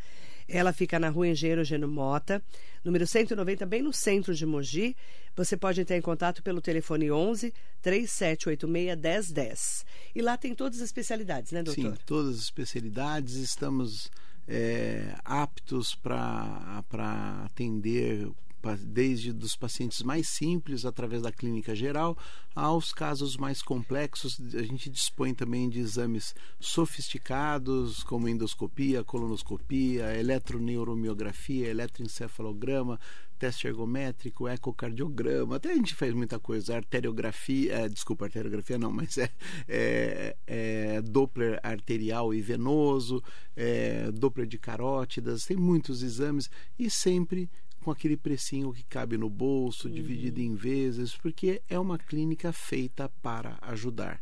Ela 0.49 0.73
fica 0.73 0.99
na 0.99 1.11
rua 1.11 1.29
Engenheiro 1.29 1.63
Geno 1.63 1.87
Mota, 1.87 2.43
número 2.83 3.07
190, 3.07 3.67
bem 3.67 3.83
no 3.83 3.93
centro 3.93 4.35
de 4.35 4.47
Mogi. 4.47 4.97
Você 5.37 5.55
pode 5.55 5.83
entrar 5.83 5.99
em 5.99 6.01
contato 6.01 6.43
pelo 6.43 6.63
telefone 6.63 7.11
11 7.11 7.53
3786 7.83 8.97
1010. 8.97 9.85
E 10.15 10.23
lá 10.23 10.39
tem 10.39 10.55
todas 10.55 10.79
as 10.79 10.87
especialidades, 10.87 11.53
né, 11.53 11.63
doutor? 11.63 11.93
Sim, 11.93 11.99
todas 12.07 12.37
as 12.37 12.41
especialidades. 12.41 13.35
Estamos 13.35 14.11
é, 14.49 15.15
aptos 15.27 15.95
para 15.95 16.83
atender 17.45 18.31
desde 18.79 19.33
dos 19.33 19.57
pacientes 19.57 20.03
mais 20.03 20.29
simples, 20.29 20.85
através 20.85 21.23
da 21.23 21.33
clínica 21.33 21.75
geral, 21.75 22.17
aos 22.55 22.93
casos 22.93 23.37
mais 23.37 23.63
complexos. 23.63 24.41
A 24.55 24.63
gente 24.63 24.91
dispõe 24.91 25.35
também 25.35 25.69
de 25.69 25.81
exames 25.81 26.35
sofisticados, 26.59 28.03
como 28.03 28.29
endoscopia, 28.29 29.05
colonoscopia, 29.05 30.15
eletroneuromiografia, 30.17 31.69
eletroencefalograma, 31.69 32.99
teste 33.41 33.67
ergométrico, 33.67 34.47
ecocardiograma, 34.47 35.57
até 35.57 35.73
a 35.73 35.75
gente 35.75 35.95
faz 35.95 36.13
muita 36.13 36.39
coisa, 36.39 36.77
arteriografia, 36.77 37.73
é, 37.73 37.89
desculpa, 37.89 38.27
arteriografia 38.27 38.79
não, 38.79 38.93
mas 38.93 39.17
é, 39.17 39.31
é, 39.67 40.37
é 40.47 41.01
Doppler 41.01 41.59
arterial 41.63 42.35
e 42.35 42.43
venoso, 42.43 43.23
é, 43.57 44.13
Doppler 44.13 44.47
de 44.47 44.59
carótidas, 44.59 45.47
tem 45.47 45.57
muitos 45.57 46.03
exames 46.03 46.51
e 46.79 46.91
sempre 46.91 47.49
com 47.81 47.91
aquele 47.91 48.17
precinho 48.17 48.73
que 48.73 48.85
cabe 48.85 49.17
no 49.17 49.29
bolso, 49.29 49.89
uhum. 49.89 49.95
dividido 49.95 50.41
em 50.41 50.55
vezes, 50.55 51.17
porque 51.17 51.63
é 51.69 51.79
uma 51.79 51.99
clínica 51.99 52.53
feita 52.53 53.11
para 53.23 53.59
ajudar. 53.63 54.21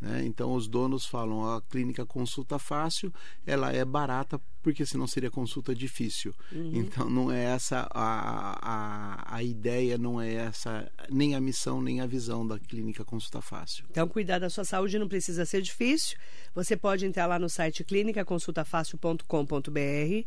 Né? 0.00 0.24
Então 0.26 0.54
os 0.54 0.66
donos 0.68 1.04
falam 1.06 1.54
a 1.54 1.62
clínica 1.62 2.04
consulta 2.04 2.58
fácil, 2.58 3.14
ela 3.46 3.72
é 3.72 3.82
barata 3.84 4.40
porque 4.62 4.84
senão 4.84 5.06
seria 5.06 5.30
consulta 5.30 5.72
difícil. 5.74 6.34
Uhum. 6.52 6.72
Então 6.74 7.08
não 7.08 7.32
é 7.32 7.44
essa 7.44 7.88
a, 7.90 8.58
a, 8.60 9.36
a 9.36 9.42
ideia, 9.42 9.96
não 9.96 10.20
é 10.20 10.34
essa 10.34 10.92
nem 11.08 11.34
a 11.34 11.40
missão 11.40 11.80
nem 11.80 12.00
a 12.00 12.06
visão 12.06 12.46
da 12.46 12.58
clínica 12.58 13.02
consulta 13.04 13.40
fácil. 13.40 13.86
Então 13.90 14.06
cuidar 14.08 14.38
da 14.38 14.50
sua 14.50 14.64
saúde 14.64 14.98
não 14.98 15.08
precisa 15.08 15.46
ser 15.46 15.62
difícil. 15.62 16.18
Você 16.54 16.76
pode 16.76 17.06
entrar 17.06 17.26
lá 17.26 17.38
no 17.38 17.48
site 17.48 17.82
clinicaconsultafácil.com.br 17.84 20.26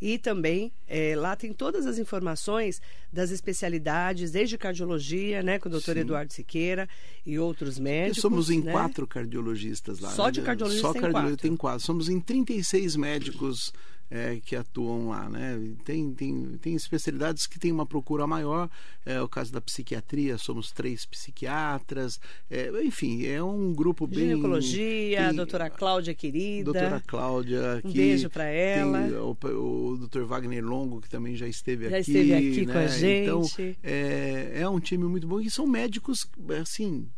e 0.00 0.18
também 0.18 0.72
é, 0.86 1.14
lá 1.16 1.34
tem 1.36 1.52
todas 1.52 1.86
as 1.86 1.98
informações 1.98 2.80
das 3.12 3.30
especialidades, 3.30 4.30
desde 4.30 4.58
cardiologia, 4.58 5.42
né, 5.42 5.58
com 5.58 5.68
o 5.68 5.72
doutor 5.72 5.94
Sim. 5.94 6.00
Eduardo 6.00 6.32
Siqueira 6.32 6.88
e 7.24 7.38
outros 7.38 7.78
médicos. 7.78 8.18
E 8.18 8.20
somos 8.20 8.50
em 8.50 8.62
né? 8.62 8.72
quatro 8.72 9.06
cardiologistas 9.06 10.00
lá. 10.00 10.10
Só 10.10 10.26
né? 10.26 10.32
de 10.32 10.42
cardiologista 10.42 10.86
Só 10.86 10.92
tem 10.92 11.02
cardiologista 11.02 11.36
quatro. 11.36 11.48
tem 11.48 11.56
quatro. 11.56 11.84
Somos 11.84 12.08
em 12.08 12.20
36 12.20 12.96
médicos 12.96 13.72
é, 14.10 14.38
que 14.44 14.54
atuam 14.54 15.08
lá, 15.08 15.28
né? 15.28 15.58
Tem, 15.84 16.12
tem, 16.12 16.58
tem 16.60 16.74
especialidades 16.74 17.46
que 17.46 17.58
têm 17.58 17.72
uma 17.72 17.86
procura 17.86 18.26
maior, 18.26 18.68
é 19.04 19.20
o 19.20 19.28
caso 19.28 19.52
da 19.52 19.60
psiquiatria, 19.60 20.38
somos 20.38 20.72
três 20.72 21.04
psiquiatras, 21.04 22.20
é, 22.50 22.70
enfim, 22.82 23.26
é 23.26 23.42
um 23.42 23.72
grupo 23.72 24.06
bem... 24.06 24.30
Ginecologia, 24.30 25.18
tem, 25.18 25.26
a 25.26 25.32
doutora 25.32 25.70
Cláudia 25.70 26.14
querida. 26.14 26.72
Doutora 26.72 27.02
Cláudia. 27.06 27.80
Um 27.84 27.92
beijo 27.92 28.30
para 28.30 28.44
ela. 28.44 29.00
O, 29.22 29.92
o 29.92 29.96
doutor 29.96 30.24
Wagner 30.24 30.64
Longo, 30.64 31.00
que 31.00 31.08
também 31.08 31.34
já 31.34 31.48
esteve 31.48 31.88
já 31.88 31.98
aqui. 31.98 32.12
Já 32.12 32.20
esteve 32.20 32.34
aqui 32.34 32.66
né? 32.66 32.72
com 32.72 32.78
a 32.78 32.86
gente. 32.86 33.22
Então, 33.24 33.76
é, 33.82 34.52
é 34.60 34.68
um 34.68 34.80
time 34.80 35.04
muito 35.04 35.26
bom 35.26 35.40
e 35.40 35.50
são 35.50 35.66
médicos, 35.66 36.28
assim, 36.60 37.08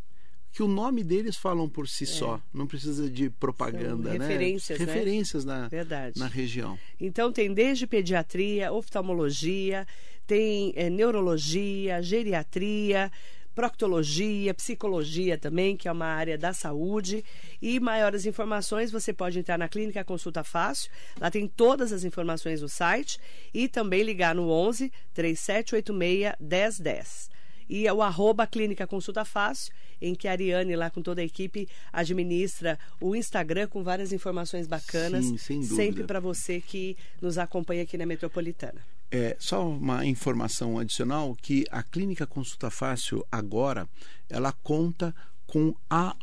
que 0.52 0.62
o 0.62 0.68
nome 0.68 1.04
deles 1.04 1.36
falam 1.36 1.68
por 1.68 1.88
si 1.88 2.04
é. 2.04 2.06
só, 2.06 2.40
não 2.52 2.66
precisa 2.66 3.08
de 3.08 3.30
propaganda, 3.30 4.10
São 4.10 4.18
referências, 4.18 4.78
né? 4.78 4.84
Referências 4.84 5.44
na, 5.44 5.68
Verdade. 5.68 6.18
na 6.18 6.26
região. 6.26 6.78
Então 7.00 7.32
tem 7.32 7.52
desde 7.52 7.86
pediatria, 7.86 8.72
oftalmologia, 8.72 9.86
tem 10.26 10.72
é, 10.76 10.90
neurologia, 10.90 12.02
geriatria, 12.02 13.10
proctologia, 13.54 14.54
psicologia 14.54 15.36
também, 15.36 15.76
que 15.76 15.88
é 15.88 15.92
uma 15.92 16.06
área 16.06 16.38
da 16.38 16.52
saúde. 16.52 17.24
E 17.60 17.80
maiores 17.80 18.24
informações 18.24 18.92
você 18.92 19.12
pode 19.12 19.38
entrar 19.38 19.58
na 19.58 19.68
Clínica 19.68 20.04
Consulta 20.04 20.44
Fácil, 20.44 20.90
lá 21.20 21.30
tem 21.30 21.48
todas 21.48 21.92
as 21.92 22.04
informações 22.04 22.62
no 22.62 22.68
site 22.68 23.18
e 23.52 23.66
também 23.66 24.02
ligar 24.02 24.34
no 24.34 24.48
11 24.48 24.92
3786 25.12 26.34
1010 26.38 27.37
e 27.68 27.86
é 27.86 27.92
o 27.92 28.02
arroba 28.02 28.46
Clínica 28.46 28.86
Consulta 28.86 29.24
Fácil, 29.24 29.72
em 30.00 30.14
que 30.14 30.28
a 30.28 30.32
Ariane, 30.32 30.76
lá 30.76 30.90
com 30.90 31.02
toda 31.02 31.20
a 31.20 31.24
equipe, 31.24 31.68
administra 31.92 32.78
o 33.00 33.14
Instagram 33.14 33.66
com 33.66 33.82
várias 33.82 34.12
informações 34.12 34.66
bacanas. 34.66 35.24
Sim, 35.24 35.38
sem 35.38 35.60
dúvida. 35.60 35.76
Sempre 35.76 36.04
para 36.04 36.20
você 36.20 36.60
que 36.60 36.96
nos 37.20 37.38
acompanha 37.38 37.82
aqui 37.82 37.98
na 37.98 38.06
Metropolitana. 38.06 38.80
É, 39.10 39.36
só 39.38 39.66
uma 39.66 40.04
informação 40.04 40.78
adicional 40.78 41.34
que 41.40 41.64
a 41.70 41.82
Clínica 41.82 42.26
Consulta 42.26 42.70
Fácil 42.70 43.26
agora 43.32 43.88
ela 44.28 44.52
conta 44.52 45.14
com 45.46 45.74
a 45.88 46.14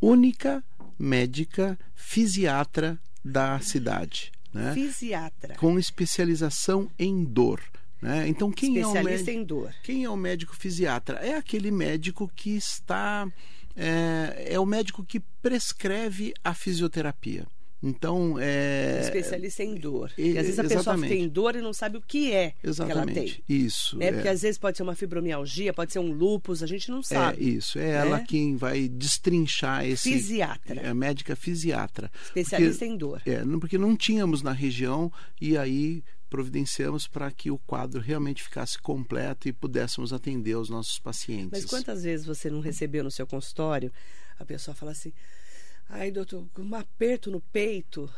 única 0.00 0.62
médica 0.98 1.78
fisiatra 1.94 2.98
da 3.24 3.60
cidade. 3.60 4.32
Né? 4.52 4.74
Fisiatra. 4.74 5.54
Com 5.56 5.78
especialização 5.78 6.90
em 6.98 7.24
dor. 7.24 7.60
Né? 8.04 8.28
Então, 8.28 8.52
quem 8.52 8.78
é, 8.78 8.86
o 8.86 8.92
médico, 8.92 9.30
em 9.30 9.42
dor. 9.42 9.74
quem 9.82 10.04
é 10.04 10.10
o 10.10 10.16
médico 10.16 10.54
fisiatra? 10.54 11.20
É 11.20 11.36
aquele 11.36 11.70
médico 11.70 12.30
que 12.36 12.54
está. 12.54 13.26
É, 13.74 14.48
é 14.50 14.60
o 14.60 14.66
médico 14.66 15.02
que 15.02 15.20
prescreve 15.40 16.34
a 16.44 16.52
fisioterapia. 16.52 17.46
Então, 17.82 18.36
é. 18.38 19.00
Especialista 19.02 19.62
em 19.62 19.74
dor. 19.74 20.10
Porque 20.14 20.38
às 20.38 20.46
vezes 20.46 20.58
a 20.58 20.64
exatamente. 20.64 20.76
pessoa 20.76 21.08
tem 21.08 21.28
dor 21.28 21.56
e 21.56 21.62
não 21.62 21.72
sabe 21.72 21.96
o 21.96 22.02
que 22.02 22.30
é 22.30 22.52
exatamente. 22.62 23.12
que 23.12 23.18
ela 23.18 23.28
tem. 23.28 23.42
Isso. 23.48 23.96
Né? 23.96 24.12
Porque 24.12 24.28
é. 24.28 24.30
às 24.30 24.42
vezes 24.42 24.58
pode 24.58 24.76
ser 24.76 24.82
uma 24.82 24.94
fibromialgia, 24.94 25.72
pode 25.72 25.90
ser 25.90 25.98
um 25.98 26.12
lúpus, 26.12 26.62
a 26.62 26.66
gente 26.66 26.90
não 26.90 27.02
sabe. 27.02 27.42
É 27.42 27.48
isso. 27.48 27.78
É 27.78 27.82
né? 27.82 27.92
ela 27.92 28.20
quem 28.20 28.54
vai 28.54 28.86
destrinchar 28.86 29.86
esse. 29.86 30.12
Fisiatra. 30.12 30.80
É 30.82 30.92
médica 30.92 31.34
fisiatra. 31.34 32.10
Especialista 32.22 32.84
porque, 32.84 32.94
em 32.94 32.96
dor. 32.98 33.22
É, 33.24 33.42
porque 33.58 33.78
não 33.78 33.96
tínhamos 33.96 34.42
na 34.42 34.52
região 34.52 35.10
e 35.40 35.56
aí 35.56 36.02
providenciamos 36.34 37.06
para 37.06 37.30
que 37.30 37.48
o 37.48 37.58
quadro 37.58 38.00
realmente 38.00 38.42
ficasse 38.42 38.76
completo 38.76 39.48
e 39.48 39.52
pudéssemos 39.52 40.12
atender 40.12 40.56
os 40.56 40.68
nossos 40.68 40.98
pacientes. 40.98 41.50
Mas 41.52 41.64
quantas 41.64 42.02
vezes 42.02 42.26
você 42.26 42.50
não 42.50 42.58
recebeu 42.58 43.04
no 43.04 43.10
seu 43.10 43.24
consultório 43.24 43.92
a 44.36 44.44
pessoa 44.44 44.74
fala 44.74 44.90
assim: 44.90 45.12
ai, 45.88 46.10
doutor, 46.10 46.44
um 46.58 46.74
aperto 46.74 47.30
no 47.30 47.40
peito. 47.40 48.10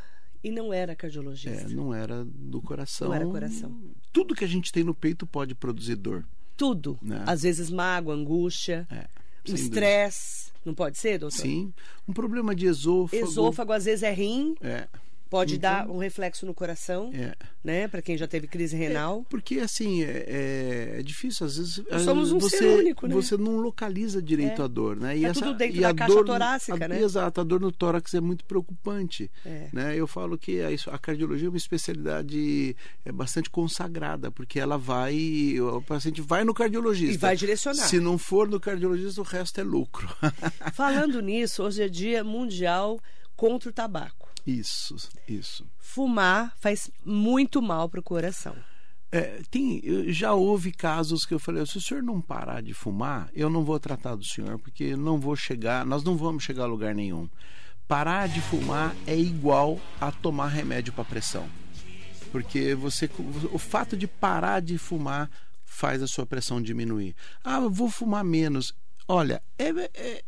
E 0.42 0.50
não 0.50 0.72
era 0.72 0.96
cardiologista. 0.96 1.66
É, 1.66 1.68
não 1.68 1.92
era 1.92 2.24
do 2.24 2.62
coração. 2.62 3.09
Não 3.09 3.14
era 3.14 3.26
coração. 3.26 3.79
Tudo 4.12 4.35
que 4.35 4.44
a 4.44 4.48
gente 4.48 4.72
tem 4.72 4.83
no 4.83 4.94
peito 4.94 5.26
pode 5.26 5.55
produzir 5.55 5.96
dor. 5.96 6.24
Tudo. 6.57 6.98
Né? 7.02 7.22
Às 7.26 7.42
vezes 7.42 7.68
mágoa, 7.68 8.14
angústia, 8.14 8.87
é, 8.90 9.09
estresse. 9.44 10.52
Não 10.64 10.72
pode 10.72 10.96
ser, 10.96 11.18
doutor? 11.18 11.37
Sim. 11.37 11.74
Um 12.09 12.14
problema 12.14 12.55
de 12.55 12.64
esôfago. 12.64 13.22
Esôfago, 13.22 13.72
às 13.72 13.85
vezes, 13.85 14.02
é 14.02 14.12
rim. 14.12 14.55
É. 14.62 14.88
Pode 15.28 15.56
então, 15.56 15.70
dar 15.70 15.90
um 15.90 15.98
reflexo 15.98 16.46
no 16.46 16.54
coração, 16.54 17.10
é. 17.12 17.34
né? 17.62 17.88
Para 17.88 18.00
quem 18.00 18.16
já 18.16 18.28
teve 18.28 18.46
crise 18.46 18.76
renal. 18.76 19.22
É, 19.26 19.30
porque 19.30 19.58
assim 19.58 20.04
é, 20.04 20.06
é, 20.06 20.96
é, 20.98 21.02
difícil 21.02 21.46
às 21.46 21.56
vezes. 21.56 21.82
Nós 21.90 22.02
somos 22.02 22.30
um 22.30 22.38
você, 22.38 22.58
ser 22.58 22.66
único, 22.66 23.06
né? 23.06 23.14
Você 23.14 23.36
não 23.36 23.56
localiza 23.56 24.22
direito 24.22 24.62
é. 24.62 24.64
a 24.64 24.68
dor, 24.68 24.96
né? 24.96 25.16
E 25.16 25.22
tá 25.22 25.28
essa, 25.28 25.40
tudo 25.40 25.54
dentro 25.54 25.80
da 25.80 25.88
a 25.88 25.94
caixa 25.94 26.14
dor, 26.14 26.24
torácica, 26.24 26.88
né? 26.88 27.02
Exato, 27.02 27.40
a 27.40 27.44
dor 27.44 27.60
no 27.60 27.72
tórax 27.72 28.14
é 28.14 28.20
muito 28.20 28.44
preocupante. 28.44 29.28
É. 29.44 29.68
Né? 29.72 29.96
Eu 29.96 30.06
falo 30.06 30.38
que 30.38 30.60
a, 30.60 30.68
a 30.94 30.98
cardiologia 30.98 31.48
é 31.48 31.50
uma 31.50 31.56
especialidade 31.56 32.76
é 33.04 33.10
bastante 33.10 33.50
consagrada, 33.50 34.30
porque 34.30 34.60
ela 34.60 34.78
vai, 34.78 35.58
o 35.60 35.82
paciente 35.82 36.20
vai 36.20 36.44
no 36.44 36.54
cardiologista 36.54 37.14
e 37.14 37.18
vai 37.18 37.36
direcionar. 37.36 37.88
Se 37.88 37.98
não 37.98 38.16
for 38.16 38.48
no 38.48 38.60
cardiologista, 38.60 39.20
o 39.20 39.24
resto 39.24 39.60
é 39.60 39.64
lucro. 39.64 40.08
Falando 40.72 41.20
nisso, 41.22 41.64
hoje 41.64 41.82
é 41.82 41.88
Dia 41.88 42.22
Mundial 42.22 43.00
contra 43.36 43.68
o 43.68 43.72
Tabaco. 43.72 44.25
Isso, 44.46 44.96
isso. 45.26 45.66
Fumar 45.78 46.54
faz 46.59 46.90
muito 47.04 47.61
mal 47.61 47.88
para 47.88 48.00
o 48.00 48.02
coração. 48.02 48.54
É, 49.11 49.40
tem, 49.50 49.82
já 50.12 50.35
houve 50.35 50.72
casos 50.72 51.24
que 51.24 51.32
eu 51.32 51.38
falei, 51.38 51.64
se 51.66 51.78
o 51.78 51.80
senhor 51.80 52.02
não 52.02 52.20
parar 52.20 52.62
de 52.62 52.74
fumar, 52.74 53.30
eu 53.35 53.48
não 53.48 53.64
vou 53.64 53.78
tratar 53.80 54.14
do 54.14 54.24
senhor, 54.24 54.59
porque 54.59 54.96
não 54.96 55.18
vou 55.18 55.35
chegar, 55.35 55.87
nós 55.87 56.04
não 56.04 56.16
vamos 56.16 56.44
chegar 56.44 56.64
a 56.64 56.66
lugar 56.66 56.94
nenhum. 56.94 57.28
Parar 57.88 58.28
de 58.28 58.40
fumar 58.40 58.94
é 59.06 59.16
igual 59.16 59.80
a 60.00 60.11
tomar 60.11 60.48
remédio 60.48 60.92
para 60.92 61.04
pressão. 61.04 61.48
Porque 62.32 62.74
você 62.74 63.09
o 63.52 63.59
fato 63.59 63.96
de 63.96 64.06
parar 64.06 64.61
de 64.61 64.76
fumar 64.76 65.30
faz 65.64 66.02
a 66.02 66.06
sua 66.06 66.26
pressão 66.26 66.61
diminuir. 66.61 67.14
Ah, 67.44 67.59
eu 67.59 67.70
vou 67.70 67.88
fumar 67.88 68.24
menos. 68.24 68.74
Olha, 69.06 69.40
é, 69.56 69.68
é 69.94 70.24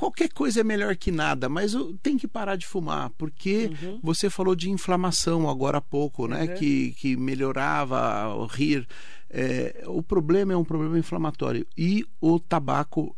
qualquer 0.00 0.32
coisa 0.32 0.62
é 0.62 0.64
melhor 0.64 0.96
que 0.96 1.12
nada, 1.12 1.46
mas 1.46 1.74
tem 2.02 2.16
que 2.16 2.26
parar 2.26 2.56
de 2.56 2.66
fumar, 2.66 3.10
porque 3.18 3.70
uhum. 3.82 4.00
você 4.02 4.30
falou 4.30 4.56
de 4.56 4.70
inflamação 4.70 5.46
agora 5.46 5.76
há 5.76 5.80
pouco, 5.82 6.26
né? 6.26 6.44
Uhum. 6.44 6.54
Que, 6.54 6.92
que 6.92 7.16
melhorava 7.18 8.34
o 8.34 8.46
rir. 8.46 8.88
É, 9.28 9.84
o 9.86 10.02
problema 10.02 10.54
é 10.54 10.56
um 10.56 10.64
problema 10.64 10.98
inflamatório. 10.98 11.66
E 11.76 12.06
o 12.18 12.40
tabaco, 12.40 13.14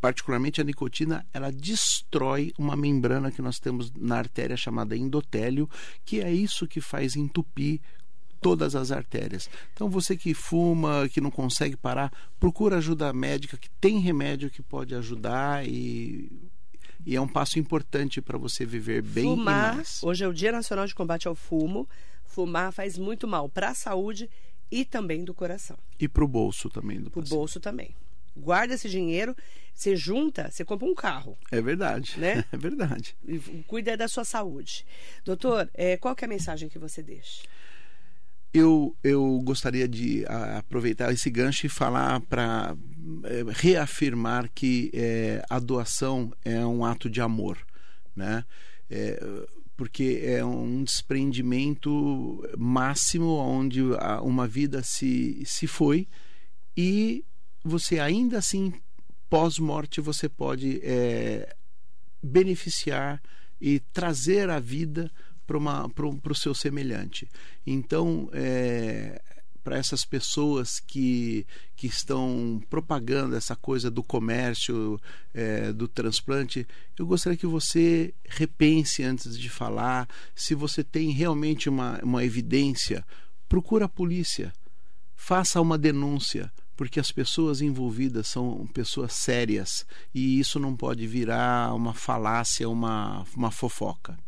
particularmente 0.00 0.58
a 0.58 0.64
nicotina, 0.64 1.26
ela 1.34 1.52
destrói 1.52 2.50
uma 2.58 2.74
membrana 2.74 3.30
que 3.30 3.42
nós 3.42 3.58
temos 3.58 3.92
na 3.92 4.16
artéria 4.16 4.56
chamada 4.56 4.96
endotélio, 4.96 5.68
que 6.02 6.22
é 6.22 6.32
isso 6.32 6.66
que 6.66 6.80
faz 6.80 7.14
entupir 7.14 7.78
todas 8.42 8.74
as 8.74 8.90
artérias. 8.90 9.48
Então 9.72 9.88
você 9.88 10.16
que 10.16 10.34
fuma, 10.34 11.08
que 11.08 11.20
não 11.20 11.30
consegue 11.30 11.76
parar, 11.76 12.12
procura 12.38 12.76
ajuda 12.76 13.12
médica, 13.12 13.56
que 13.56 13.70
tem 13.80 14.00
remédio 14.00 14.50
que 14.50 14.62
pode 14.62 14.94
ajudar 14.94 15.66
e 15.66 16.30
e 17.04 17.16
é 17.16 17.20
um 17.20 17.26
passo 17.26 17.58
importante 17.58 18.20
para 18.22 18.38
você 18.38 18.64
viver 18.64 19.02
bem 19.02 19.24
Fumar, 19.24 19.74
e 19.74 19.76
mais. 19.76 20.02
Hoje 20.04 20.22
é 20.22 20.28
o 20.28 20.32
Dia 20.32 20.52
Nacional 20.52 20.86
de 20.86 20.94
Combate 20.94 21.26
ao 21.26 21.34
Fumo. 21.34 21.88
Fumar 22.24 22.72
faz 22.72 22.96
muito 22.96 23.26
mal 23.26 23.48
para 23.48 23.70
a 23.70 23.74
saúde 23.74 24.30
e 24.70 24.84
também 24.84 25.24
do 25.24 25.34
coração. 25.34 25.76
E 25.98 26.08
para 26.08 26.24
o 26.24 26.28
bolso 26.28 26.70
também 26.70 27.00
do 27.00 27.10
Para 27.10 27.20
o 27.20 27.24
bolso 27.24 27.58
também. 27.58 27.96
Guarda 28.36 28.74
esse 28.74 28.88
dinheiro, 28.88 29.36
você 29.74 29.94
junta, 29.94 30.50
você 30.50 30.64
compra 30.64 30.86
um 30.86 30.94
carro. 30.94 31.36
É 31.50 31.60
verdade. 31.60 32.18
Né? 32.18 32.44
É 32.52 32.56
verdade. 32.56 33.16
E 33.26 33.38
cuida 33.66 33.96
da 33.96 34.08
sua 34.08 34.24
saúde. 34.24 34.86
Doutor, 35.24 35.68
é, 35.74 35.96
qual 35.96 36.16
é 36.18 36.24
a 36.24 36.28
mensagem 36.28 36.68
que 36.68 36.78
você 36.78 37.02
deixa? 37.02 37.42
Eu, 38.54 38.94
eu 39.02 39.40
gostaria 39.42 39.88
de 39.88 40.26
aproveitar 40.58 41.10
esse 41.12 41.30
gancho 41.30 41.64
e 41.64 41.70
falar 41.70 42.20
para 42.20 42.76
é, 43.24 43.44
reafirmar 43.48 44.50
que 44.54 44.90
é, 44.92 45.42
a 45.48 45.58
doação 45.58 46.32
é 46.44 46.64
um 46.66 46.84
ato 46.84 47.08
de 47.08 47.20
amor, 47.20 47.56
né? 48.14 48.44
É, 48.90 49.18
porque 49.74 50.20
é 50.22 50.44
um 50.44 50.84
desprendimento 50.84 52.46
máximo 52.58 53.36
onde 53.36 53.80
uma 54.22 54.46
vida 54.46 54.82
se, 54.82 55.42
se 55.46 55.66
foi 55.66 56.06
e 56.76 57.24
você 57.64 57.98
ainda 57.98 58.38
assim 58.38 58.74
pós-morte 59.30 60.00
você 60.00 60.28
pode 60.28 60.80
beneficiar 62.22 63.20
e 63.58 63.80
trazer 63.80 64.50
a 64.50 64.60
vida 64.60 65.10
para 65.46 66.32
o 66.32 66.34
seu 66.34 66.54
semelhante. 66.54 67.28
Então, 67.66 68.28
é, 68.32 69.20
para 69.62 69.76
essas 69.76 70.04
pessoas 70.04 70.80
que, 70.80 71.46
que 71.76 71.86
estão 71.86 72.60
propagando 72.68 73.36
essa 73.36 73.54
coisa 73.54 73.90
do 73.90 74.02
comércio, 74.02 75.00
é, 75.32 75.72
do 75.72 75.86
transplante, 75.86 76.66
eu 76.98 77.06
gostaria 77.06 77.38
que 77.38 77.46
você 77.46 78.12
repense 78.28 79.02
antes 79.02 79.38
de 79.38 79.48
falar. 79.48 80.08
Se 80.34 80.54
você 80.54 80.82
tem 80.82 81.10
realmente 81.10 81.68
uma, 81.68 82.00
uma 82.02 82.24
evidência, 82.24 83.04
procura 83.48 83.84
a 83.84 83.88
polícia, 83.88 84.52
faça 85.14 85.60
uma 85.60 85.78
denúncia 85.78 86.52
porque 86.76 86.98
as 86.98 87.12
pessoas 87.12 87.60
envolvidas 87.60 88.26
são 88.26 88.66
pessoas 88.74 89.12
sérias 89.12 89.86
e 90.12 90.40
isso 90.40 90.58
não 90.58 90.74
pode 90.74 91.06
virar 91.06 91.74
uma 91.74 91.94
falácia, 91.94 92.68
uma, 92.68 93.24
uma 93.36 93.50
fofoca. 93.50 94.18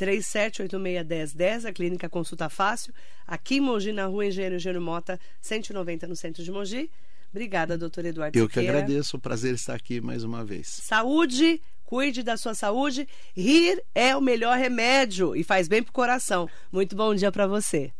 37861010, 0.00 1.66
a 1.66 1.72
clínica 1.72 2.08
Consulta 2.08 2.48
Fácil, 2.48 2.94
aqui 3.26 3.56
em 3.56 3.60
Mogi, 3.60 3.92
na 3.92 4.06
rua 4.06 4.26
Engenheiro 4.26 4.54
Eugênio 4.54 4.80
Mota, 4.80 5.20
190, 5.40 6.06
no 6.06 6.16
centro 6.16 6.42
de 6.42 6.50
Mogi. 6.50 6.90
Obrigada, 7.30 7.76
doutor 7.76 8.04
Eduardo 8.06 8.36
Eu 8.36 8.46
Siqueira. 8.46 8.72
que 8.72 8.78
agradeço, 8.78 9.16
o 9.16 9.20
prazer 9.20 9.54
estar 9.54 9.74
aqui 9.74 10.00
mais 10.00 10.24
uma 10.24 10.44
vez. 10.44 10.66
Saúde, 10.66 11.62
cuide 11.84 12.22
da 12.22 12.36
sua 12.36 12.54
saúde. 12.54 13.06
Rir 13.36 13.82
é 13.94 14.16
o 14.16 14.20
melhor 14.20 14.56
remédio 14.56 15.36
e 15.36 15.44
faz 15.44 15.68
bem 15.68 15.82
pro 15.82 15.92
coração. 15.92 16.48
Muito 16.72 16.96
bom 16.96 17.14
dia 17.14 17.30
para 17.30 17.46
você. 17.46 17.92